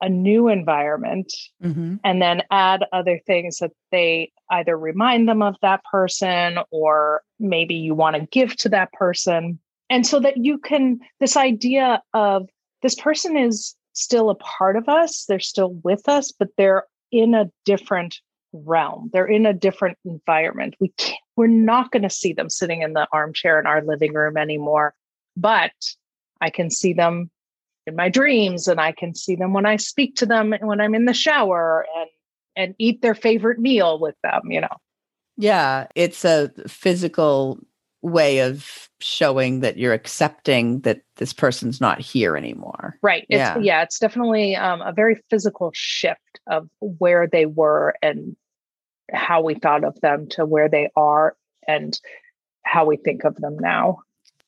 a 0.00 0.08
new 0.08 0.48
environment 0.48 1.32
mm-hmm. 1.62 1.96
and 2.04 2.20
then 2.20 2.42
add 2.50 2.84
other 2.92 3.20
things 3.26 3.58
that 3.58 3.72
they 3.90 4.30
either 4.50 4.76
remind 4.76 5.28
them 5.28 5.42
of 5.42 5.56
that 5.62 5.82
person 5.90 6.58
or 6.70 7.22
maybe 7.38 7.74
you 7.74 7.94
want 7.94 8.16
to 8.16 8.26
give 8.30 8.56
to 8.56 8.68
that 8.68 8.92
person. 8.92 9.58
And 9.88 10.06
so 10.06 10.20
that 10.20 10.36
you 10.36 10.58
can, 10.58 11.00
this 11.20 11.36
idea 11.36 12.02
of 12.12 12.48
this 12.82 12.94
person 12.94 13.36
is 13.36 13.74
still 13.92 14.28
a 14.28 14.34
part 14.34 14.76
of 14.76 14.88
us, 14.88 15.24
they're 15.26 15.40
still 15.40 15.74
with 15.82 16.08
us, 16.08 16.32
but 16.32 16.48
they're 16.58 16.84
in 17.10 17.34
a 17.34 17.50
different 17.64 18.20
realm. 18.52 19.10
They're 19.12 19.26
in 19.26 19.46
a 19.46 19.54
different 19.54 19.96
environment. 20.04 20.74
We 20.80 20.88
can't, 20.98 21.18
we're 21.36 21.46
not 21.46 21.90
going 21.90 22.02
to 22.02 22.10
see 22.10 22.32
them 22.32 22.50
sitting 22.50 22.82
in 22.82 22.92
the 22.92 23.06
armchair 23.12 23.58
in 23.60 23.66
our 23.66 23.82
living 23.82 24.12
room 24.12 24.36
anymore, 24.36 24.94
but 25.36 25.72
I 26.40 26.50
can 26.50 26.70
see 26.70 26.92
them 26.92 27.30
in 27.86 27.96
my 27.96 28.08
dreams 28.08 28.68
and 28.68 28.80
I 28.80 28.92
can 28.92 29.14
see 29.14 29.36
them 29.36 29.52
when 29.52 29.66
I 29.66 29.76
speak 29.76 30.16
to 30.16 30.26
them 30.26 30.52
and 30.52 30.66
when 30.66 30.80
I'm 30.80 30.94
in 30.94 31.04
the 31.04 31.14
shower 31.14 31.86
and 31.96 32.10
and 32.56 32.74
eat 32.78 33.02
their 33.02 33.14
favorite 33.14 33.58
meal 33.58 33.98
with 33.98 34.14
them, 34.22 34.40
you 34.50 34.62
know. 34.62 34.76
Yeah, 35.36 35.86
it's 35.94 36.24
a 36.24 36.50
physical 36.66 37.58
way 38.00 38.38
of 38.38 38.88
showing 39.00 39.60
that 39.60 39.76
you're 39.76 39.92
accepting 39.92 40.80
that 40.80 41.02
this 41.16 41.34
person's 41.34 41.80
not 41.80 42.00
here 42.00 42.36
anymore. 42.36 42.96
Right. 43.02 43.26
It's, 43.28 43.38
yeah. 43.38 43.58
yeah, 43.58 43.82
it's 43.82 43.98
definitely 43.98 44.56
um, 44.56 44.80
a 44.80 44.92
very 44.92 45.20
physical 45.28 45.70
shift 45.74 46.40
of 46.46 46.68
where 46.80 47.26
they 47.26 47.44
were 47.44 47.94
and 48.00 48.36
how 49.12 49.42
we 49.42 49.54
thought 49.54 49.84
of 49.84 50.00
them 50.00 50.28
to 50.30 50.46
where 50.46 50.68
they 50.68 50.88
are 50.96 51.36
and 51.68 51.98
how 52.64 52.86
we 52.86 52.96
think 52.96 53.24
of 53.24 53.36
them 53.36 53.58
now 53.58 53.98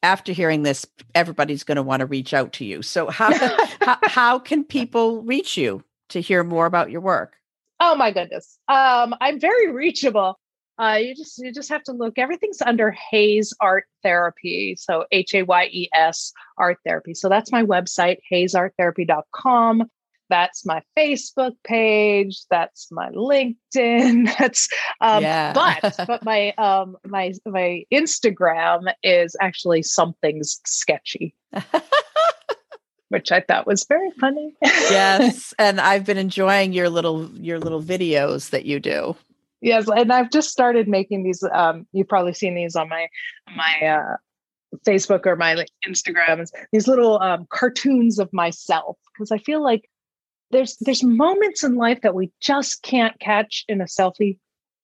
after 0.03 0.33
hearing 0.33 0.63
this, 0.63 0.87
everybody's 1.15 1.65
going 1.65 1.77
to 1.77 1.83
want 1.83 2.01
to 2.01 2.07
reach 2.07 2.33
out 2.33 2.53
to 2.55 2.65
you. 2.65 2.83
So 2.83 3.09
how, 3.09 3.33
how, 3.81 3.99
how 4.03 4.39
can 4.39 4.65
people 4.65 5.23
reach 5.23 5.57
you 5.57 5.85
to 6.11 6.21
hear 6.21 6.45
more 6.45 6.67
about 6.67 6.91
your 6.91 7.01
work? 7.01 7.35
Oh 7.81 7.95
my 7.95 8.11
goodness, 8.11 8.59
um, 8.69 9.15
I'm 9.21 9.39
very 9.39 9.71
reachable. 9.71 10.39
Uh, 10.81 10.99
you 11.01 11.15
just 11.15 11.39
you 11.39 11.53
just 11.53 11.69
have 11.69 11.83
to 11.85 11.93
look. 11.93 12.19
Everything's 12.19 12.63
under 12.63 12.93
Hayes 13.11 13.53
Art 13.61 13.87
Therapy, 14.05 14.77
so 14.79 15.05
H 15.11 15.35
A 15.35 15.43
Y 15.43 15.69
E 15.73 15.89
S 15.93 16.33
Art 16.57 16.79
Therapy. 16.85 17.15
So 17.15 17.29
that's 17.29 17.51
my 17.51 17.65
website, 17.65 18.19
hayesarttherapy.com 18.33 19.89
that's 20.29 20.65
my 20.65 20.83
Facebook 20.97 21.53
page, 21.65 22.41
that's 22.51 22.89
my 22.91 23.09
LinkedIn, 23.11 24.35
that's 24.39 24.69
um 25.01 25.23
yeah. 25.23 25.53
but 25.53 25.95
but 26.07 26.25
my 26.25 26.53
um 26.59 26.97
my 27.07 27.33
my 27.47 27.85
Instagram 27.93 28.93
is 29.03 29.37
actually 29.41 29.83
something's 29.83 30.61
sketchy. 30.67 31.35
which 33.11 33.33
I 33.33 33.41
thought 33.41 33.67
was 33.67 33.87
very 33.89 34.11
funny. 34.21 34.55
yes, 34.63 35.55
and 35.59 35.81
I've 35.81 36.05
been 36.05 36.19
enjoying 36.19 36.75
your 36.75 36.91
little 36.91 37.31
your 37.31 37.59
little 37.59 37.83
videos 37.83 38.51
that 38.51 38.67
you 38.67 38.81
do. 38.81 39.17
Yes, 39.63 39.89
and 39.89 40.13
I've 40.13 40.31
just 40.31 40.51
started 40.51 40.89
making 40.89 41.25
these 41.25 41.43
um 41.53 41.87
you've 41.93 42.09
probably 42.09 42.35
seen 42.35 42.55
these 42.55 42.77
on 42.77 42.89
my 42.89 43.09
my 43.57 43.87
uh 43.87 44.17
Facebook 44.87 45.27
or 45.27 45.37
my 45.37 45.55
like, 45.55 45.69
Instagrams, 45.87 46.51
these 46.73 46.89
little 46.89 47.21
um, 47.21 47.47
cartoons 47.51 48.19
of 48.19 48.33
myself 48.33 48.97
because 49.13 49.33
I 49.33 49.39
feel 49.39 49.63
like 49.63 49.89
there's 50.51 50.77
there's 50.81 51.03
moments 51.03 51.65
in 51.65 51.77
life 51.77 52.01
that 52.03 52.15
we 52.15 52.31
just 52.41 52.83
can't 52.83 53.19
catch 53.21 53.65
in 53.69 53.81
a 53.81 53.85
selfie 53.85 54.39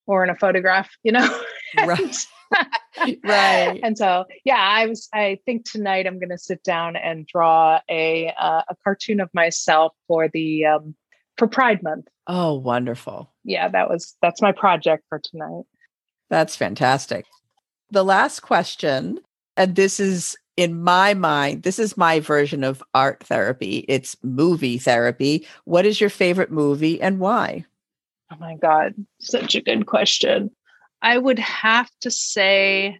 or 0.07 0.24
in 0.24 0.31
a 0.31 0.37
photograph 0.37 0.90
you 1.03 1.12
know? 1.12 1.42
Right 1.85 2.16
right. 3.24 3.81
and 3.83 3.98
so 3.98 4.27
yeah 4.44 4.61
i 4.61 4.87
was 4.87 5.09
i 5.12 5.40
think 5.44 5.68
tonight 5.68 6.07
i'm 6.07 6.20
going 6.20 6.29
to 6.29 6.38
sit 6.38 6.62
down 6.62 6.94
and 6.94 7.27
draw 7.27 7.81
a 7.90 8.33
uh, 8.38 8.62
a 8.68 8.77
cartoon 8.85 9.18
of 9.18 9.29
myself 9.35 9.92
for 10.07 10.29
the 10.29 10.64
um 10.66 10.94
for 11.37 11.48
pride 11.48 11.83
month. 11.83 12.07
Oh 12.27 12.55
wonderful. 12.55 13.31
Yeah 13.44 13.68
that 13.68 13.88
was 13.90 14.16
that's 14.22 14.40
my 14.40 14.53
project 14.53 15.05
for 15.09 15.20
tonight. 15.22 15.64
That's 16.31 16.57
fantastic. 16.57 17.27
The 17.90 18.05
last 18.05 18.40
question 18.40 19.20
and 19.57 19.77
this 19.77 20.00
is 20.00 20.37
in 20.57 20.83
my 20.83 21.14
mind, 21.14 21.62
this 21.62 21.79
is 21.79 21.97
my 21.97 22.21
version 22.21 22.62
of 22.62 22.83
art 22.95 23.25
therapy. 23.25 23.85
It's 23.88 24.17
movie 24.23 24.79
therapy. 24.79 25.47
What 25.64 25.87
is 25.87 26.01
your 26.01 26.11
favorite 26.11 26.51
movie 26.51 27.01
and 27.01 27.19
why? 27.19 27.64
Oh 28.33 28.37
my 28.38 28.57
God, 28.57 28.95
such 29.21 29.55
a 29.55 29.61
good 29.61 29.87
question. 29.87 30.51
I 31.03 31.19
would 31.19 31.38
have 31.38 31.90
to 32.01 32.11
say 32.11 32.99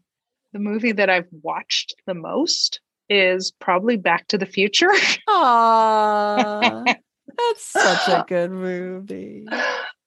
the 0.53 0.59
movie 0.59 0.93
that 0.93 1.11
I've 1.11 1.29
watched 1.43 1.95
the 2.07 2.14
most 2.14 2.81
is 3.09 3.53
probably 3.53 3.97
Back 3.97 4.29
to 4.29 4.38
the 4.38 4.47
Future. 4.47 4.90
Aww, 5.29 6.85
that's 6.87 7.64
such 7.64 8.09
a 8.09 8.25
good 8.29 8.51
movie. 8.51 9.47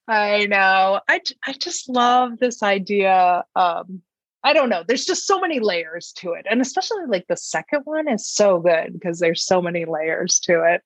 I 0.08 0.46
know. 0.46 1.02
I, 1.08 1.20
I 1.46 1.54
just 1.54 1.90
love 1.90 2.40
this 2.40 2.64
idea 2.64 3.44
um, 3.56 4.02
I 4.48 4.54
don't 4.54 4.70
know. 4.70 4.82
There's 4.88 5.04
just 5.04 5.28
so 5.28 5.42
many 5.42 5.60
layers 5.60 6.14
to 6.20 6.32
it. 6.32 6.46
And 6.50 6.62
especially 6.62 7.06
like 7.10 7.26
the 7.28 7.36
second 7.36 7.82
one 7.84 8.08
is 8.08 8.26
so 8.26 8.60
good 8.60 8.94
because 8.94 9.20
there's 9.20 9.46
so 9.46 9.62
many 9.62 9.84
layers 9.84 10.40
to 10.46 10.64
it. 10.64 10.82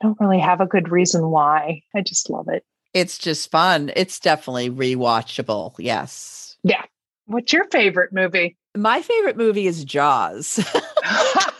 I 0.00 0.06
don't 0.06 0.18
really 0.18 0.38
have 0.38 0.62
a 0.62 0.66
good 0.66 0.90
reason 0.90 1.28
why. 1.28 1.82
I 1.94 2.00
just 2.00 2.30
love 2.30 2.48
it. 2.48 2.64
It's 2.94 3.18
just 3.18 3.50
fun. 3.50 3.92
It's 3.96 4.18
definitely 4.18 4.70
rewatchable. 4.70 5.74
Yes. 5.78 6.56
Yeah. 6.64 6.84
What's 7.26 7.52
your 7.52 7.66
favorite 7.66 8.14
movie? 8.14 8.56
My 8.74 9.02
favorite 9.02 9.36
movie 9.36 9.66
is 9.66 9.84
Jaws. 9.84 10.66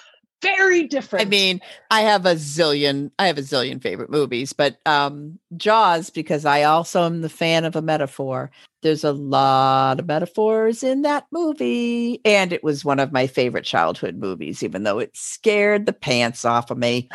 very 0.42 0.86
different. 0.86 1.26
I 1.26 1.28
mean, 1.28 1.60
I 1.90 2.02
have 2.02 2.26
a 2.26 2.34
zillion, 2.34 3.10
I 3.18 3.26
have 3.26 3.38
a 3.38 3.42
zillion 3.42 3.80
favorite 3.80 4.10
movies, 4.10 4.52
but 4.52 4.78
um 4.86 5.38
Jaws, 5.56 6.10
because 6.10 6.44
I 6.44 6.64
also 6.64 7.04
am 7.04 7.22
the 7.22 7.28
fan 7.28 7.64
of 7.64 7.76
a 7.76 7.82
metaphor. 7.82 8.50
There's 8.82 9.04
a 9.04 9.12
lot 9.12 10.00
of 10.00 10.06
metaphors 10.06 10.82
in 10.82 11.02
that 11.02 11.26
movie. 11.30 12.20
And 12.24 12.52
it 12.52 12.64
was 12.64 12.84
one 12.84 12.98
of 12.98 13.12
my 13.12 13.26
favorite 13.26 13.64
childhood 13.64 14.16
movies, 14.16 14.62
even 14.62 14.82
though 14.82 14.98
it 14.98 15.16
scared 15.16 15.86
the 15.86 15.92
pants 15.92 16.44
off 16.44 16.70
of 16.70 16.78
me. 16.78 17.08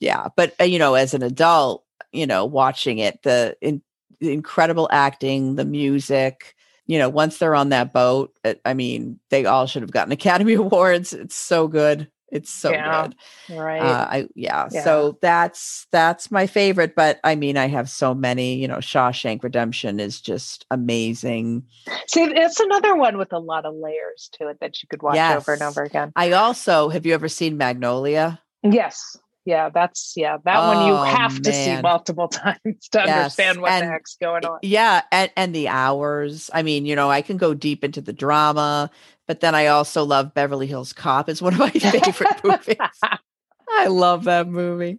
yeah. 0.00 0.28
But 0.36 0.54
uh, 0.60 0.64
you 0.64 0.78
know, 0.78 0.94
as 0.94 1.14
an 1.14 1.22
adult, 1.22 1.84
you 2.12 2.26
know, 2.26 2.44
watching 2.44 2.98
it, 2.98 3.22
the, 3.22 3.56
in, 3.62 3.82
the 4.20 4.32
incredible 4.32 4.88
acting, 4.90 5.56
the 5.56 5.64
music, 5.64 6.55
you 6.86 6.98
know, 6.98 7.08
once 7.08 7.38
they're 7.38 7.54
on 7.54 7.70
that 7.70 7.92
boat, 7.92 8.32
it, 8.44 8.60
I 8.64 8.74
mean, 8.74 9.18
they 9.30 9.44
all 9.44 9.66
should 9.66 9.82
have 9.82 9.90
gotten 9.90 10.12
Academy 10.12 10.54
Awards. 10.54 11.12
It's 11.12 11.36
so 11.36 11.68
good. 11.68 12.08
It's 12.32 12.50
so 12.50 12.72
yeah, 12.72 13.06
good. 13.06 13.56
Right. 13.56 13.80
Uh, 13.80 14.08
I 14.10 14.28
yeah, 14.34 14.68
yeah. 14.72 14.82
So 14.82 15.16
that's 15.22 15.86
that's 15.92 16.30
my 16.32 16.48
favorite. 16.48 16.96
But 16.96 17.20
I 17.22 17.36
mean, 17.36 17.56
I 17.56 17.68
have 17.68 17.88
so 17.88 18.14
many. 18.14 18.56
You 18.56 18.66
know, 18.66 18.78
Shawshank 18.78 19.44
Redemption 19.44 20.00
is 20.00 20.20
just 20.20 20.66
amazing. 20.72 21.62
See, 22.08 22.24
it's 22.24 22.58
another 22.58 22.96
one 22.96 23.16
with 23.16 23.32
a 23.32 23.38
lot 23.38 23.64
of 23.64 23.74
layers 23.76 24.28
to 24.34 24.48
it 24.48 24.58
that 24.60 24.82
you 24.82 24.88
could 24.88 25.02
watch 25.02 25.14
yes. 25.14 25.36
over 25.36 25.52
and 25.52 25.62
over 25.62 25.84
again. 25.84 26.12
I 26.16 26.32
also 26.32 26.88
have 26.88 27.06
you 27.06 27.14
ever 27.14 27.28
seen 27.28 27.56
Magnolia? 27.56 28.40
Yes 28.64 29.16
yeah, 29.46 29.68
that's 29.68 30.14
yeah, 30.16 30.38
that 30.44 30.56
oh, 30.56 30.74
one 30.74 30.86
you 30.88 30.92
oh, 30.92 31.02
have 31.04 31.34
man. 31.34 31.42
to 31.42 31.52
see 31.52 31.80
multiple 31.80 32.26
times 32.28 32.88
to 32.90 32.98
yes. 32.98 33.08
understand 33.08 33.62
what 33.62 33.70
and, 33.70 33.86
the 33.86 33.92
heck's 33.92 34.16
going 34.20 34.44
on. 34.44 34.58
Yeah, 34.62 35.02
and 35.12 35.30
and 35.36 35.54
the 35.54 35.68
hours. 35.68 36.50
I 36.52 36.64
mean, 36.64 36.84
you 36.84 36.96
know, 36.96 37.10
I 37.10 37.22
can 37.22 37.36
go 37.36 37.54
deep 37.54 37.84
into 37.84 38.00
the 38.00 38.12
drama, 38.12 38.90
But 39.28 39.40
then 39.40 39.54
I 39.54 39.68
also 39.68 40.04
love 40.04 40.34
Beverly 40.34 40.66
Hills 40.66 40.92
Cop. 40.92 41.28
It's 41.28 41.40
one 41.42 41.52
of 41.52 41.60
my 41.60 41.70
favorite 41.70 42.44
movies. 42.44 42.76
I 43.70 43.86
love 43.86 44.24
that 44.24 44.48
movie. 44.48 44.98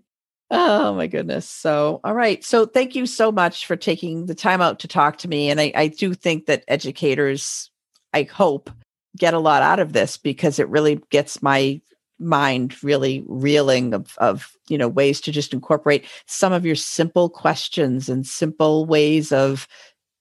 Oh 0.49 0.93
my 0.93 1.07
goodness. 1.07 1.47
So, 1.49 1.99
all 2.05 2.13
right. 2.13 2.41
So, 2.41 2.65
thank 2.65 2.95
you 2.95 3.05
so 3.05 3.33
much 3.33 3.65
for 3.65 3.75
taking 3.75 4.27
the 4.27 4.35
time 4.35 4.61
out 4.61 4.79
to 4.79 4.87
talk 4.87 5.17
to 5.17 5.27
me. 5.27 5.49
And 5.49 5.59
I, 5.59 5.73
I 5.75 5.87
do 5.87 6.13
think 6.13 6.45
that 6.45 6.63
educators, 6.69 7.69
I 8.13 8.23
hope, 8.23 8.69
get 9.17 9.33
a 9.33 9.39
lot 9.39 9.61
out 9.61 9.79
of 9.79 9.91
this 9.91 10.15
because 10.15 10.57
it 10.57 10.69
really 10.69 11.01
gets 11.09 11.41
my 11.41 11.81
mind 12.20 12.82
really 12.84 13.24
reeling 13.28 13.93
of, 13.93 14.18
of 14.18 14.51
you 14.68 14.78
know 14.78 14.88
ways 14.88 15.22
to 15.22 15.32
just 15.32 15.53
incorporate 15.53 16.05
some 16.26 16.53
of 16.53 16.65
your 16.65 16.76
simple 16.76 17.30
questions 17.30 18.09
and 18.09 18.26
simple 18.26 18.86
ways 18.86 19.32
of 19.32 19.68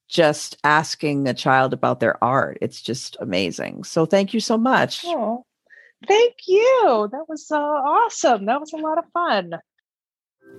just 0.09 0.57
asking 0.63 1.27
a 1.27 1.35
child 1.35 1.73
about 1.73 2.01
their 2.01 2.23
art. 2.23 2.59
It's 2.61 2.81
just 2.81 3.17
amazing. 3.21 3.85
So 3.85 4.07
thank 4.07 4.33
you 4.33 4.41
so 4.41 4.57
much. 4.57 5.03
Oh, 5.05 5.45
thank 6.07 6.35
you. 6.47 7.09
That 7.11 7.29
was 7.29 7.51
uh, 7.51 7.57
awesome. 7.57 8.47
That 8.47 8.61
was 8.61 8.73
a 8.73 8.77
lot 8.77 8.99
of 8.99 9.05
fun. 9.13 9.55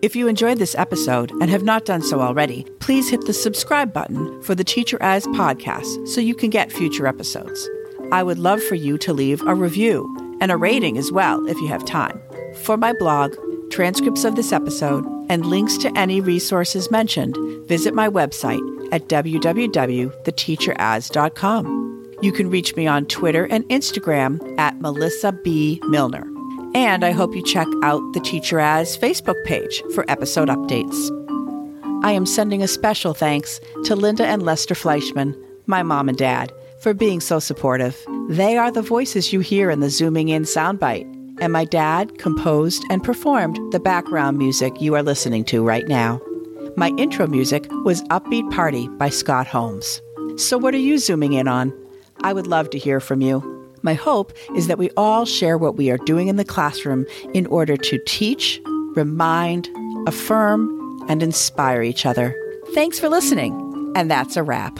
If 0.02 0.16
you 0.16 0.28
enjoyed 0.28 0.60
this 0.60 0.76
episode 0.76 1.32
and 1.42 1.50
have 1.50 1.64
not 1.64 1.86
done 1.86 2.02
so 2.02 2.20
already, 2.20 2.66
please 2.80 3.10
hit 3.10 3.26
the 3.26 3.34
subscribe 3.34 3.94
button 3.94 4.42
for 4.44 4.54
the 4.54 4.64
Teacher 4.64 4.98
As 5.02 5.26
podcast 5.28 6.08
so 6.08 6.22
you 6.22 6.36
can 6.36 6.50
get 6.50 6.72
future 6.72 7.08
episodes. 7.08 7.68
I 8.12 8.22
would 8.22 8.38
love 8.38 8.62
for 8.62 8.76
you 8.76 8.98
to 9.00 9.14
leave 9.14 9.42
a 9.48 9.56
review 9.56 10.26
and 10.42 10.52
a 10.52 10.58
rating 10.58 10.98
as 10.98 11.12
well 11.12 11.46
if 11.48 11.58
you 11.58 11.68
have 11.68 11.86
time. 11.86 12.20
For 12.64 12.78
my 12.78 12.94
blog, 12.94 13.36
transcripts 13.70 14.26
of 14.26 14.36
this 14.36 14.52
episode, 14.52 15.06
and 15.30 15.46
links 15.46 15.78
to 15.78 15.96
any 15.98 16.22
resources 16.22 16.90
mentioned, 16.90 17.38
visit 17.68 17.94
my 17.94 18.10
website 18.10 18.62
at 18.92 19.08
www.theteacheras.com. 19.08 21.88
You 22.22 22.32
can 22.32 22.50
reach 22.50 22.76
me 22.76 22.88
on 22.88 23.06
Twitter 23.06 23.46
and 23.46 23.64
Instagram 23.66 24.58
at 24.58 24.82
Melissa 24.82 25.34
B. 25.34 25.80
Milner. 25.84 26.28
And 26.74 27.04
I 27.04 27.12
hope 27.12 27.36
you 27.36 27.44
check 27.44 27.68
out 27.84 28.02
the 28.14 28.20
Teacher 28.20 28.60
As 28.60 28.98
Facebook 28.98 29.36
page 29.46 29.84
for 29.94 30.10
episode 30.10 30.50
updates. 30.50 31.14
I 32.04 32.12
am 32.12 32.26
sending 32.26 32.62
a 32.62 32.68
special 32.68 33.14
thanks 33.14 33.62
to 33.86 33.96
Linda 33.96 34.26
and 34.26 34.44
Lester 34.44 34.76
Fleischman, 34.76 35.34
my 35.66 35.84
mom 35.84 36.10
and 36.10 36.18
dad, 36.18 36.52
for 36.80 36.93
being 36.93 37.19
so 37.19 37.39
supportive. 37.39 37.97
They 38.30 38.57
are 38.57 38.71
the 38.71 38.82
voices 38.82 39.34
you 39.34 39.39
hear 39.39 39.69
in 39.69 39.80
the 39.80 39.89
Zooming 39.89 40.30
In 40.30 40.43
soundbite. 40.43 41.13
And 41.39 41.53
my 41.53 41.65
dad 41.65 42.17
composed 42.17 42.84
and 42.89 43.03
performed 43.03 43.59
the 43.71 43.80
background 43.80 44.38
music 44.38 44.82
you 44.82 44.95
are 44.95 45.03
listening 45.03 45.45
to 45.45 45.63
right 45.63 45.88
now. 45.88 46.19
My 46.75 46.89
intro 46.97 47.28
music 47.28 47.67
was 47.84 48.01
Upbeat 48.03 48.51
Party 48.51 48.88
by 48.88 49.09
Scott 49.09 49.47
Holmes. 49.47 50.01
So, 50.38 50.57
what 50.57 50.73
are 50.73 50.80
you 50.80 50.97
zooming 50.97 51.34
in 51.34 51.47
on? 51.47 51.73
I 52.23 52.34
would 52.34 52.47
love 52.47 52.69
to 52.71 52.78
hear 52.78 52.99
from 52.99 53.21
you. 53.21 53.41
My 53.82 53.93
hope 53.93 54.34
is 54.55 54.67
that 54.67 54.78
we 54.78 54.89
all 54.97 55.25
share 55.25 55.57
what 55.57 55.75
we 55.75 55.89
are 55.89 55.97
doing 55.97 56.28
in 56.28 56.36
the 56.36 56.45
classroom 56.45 57.05
in 57.34 57.45
order 57.47 57.78
to 57.78 57.99
teach, 58.05 58.59
remind, 58.95 59.69
affirm, 60.07 61.05
and 61.07 61.23
inspire 61.23 61.82
each 61.82 62.05
other. 62.05 62.36
Thanks 62.73 62.99
for 62.99 63.09
listening, 63.09 63.93
and 63.95 64.09
that's 64.09 64.36
a 64.36 64.43
wrap. 64.43 64.80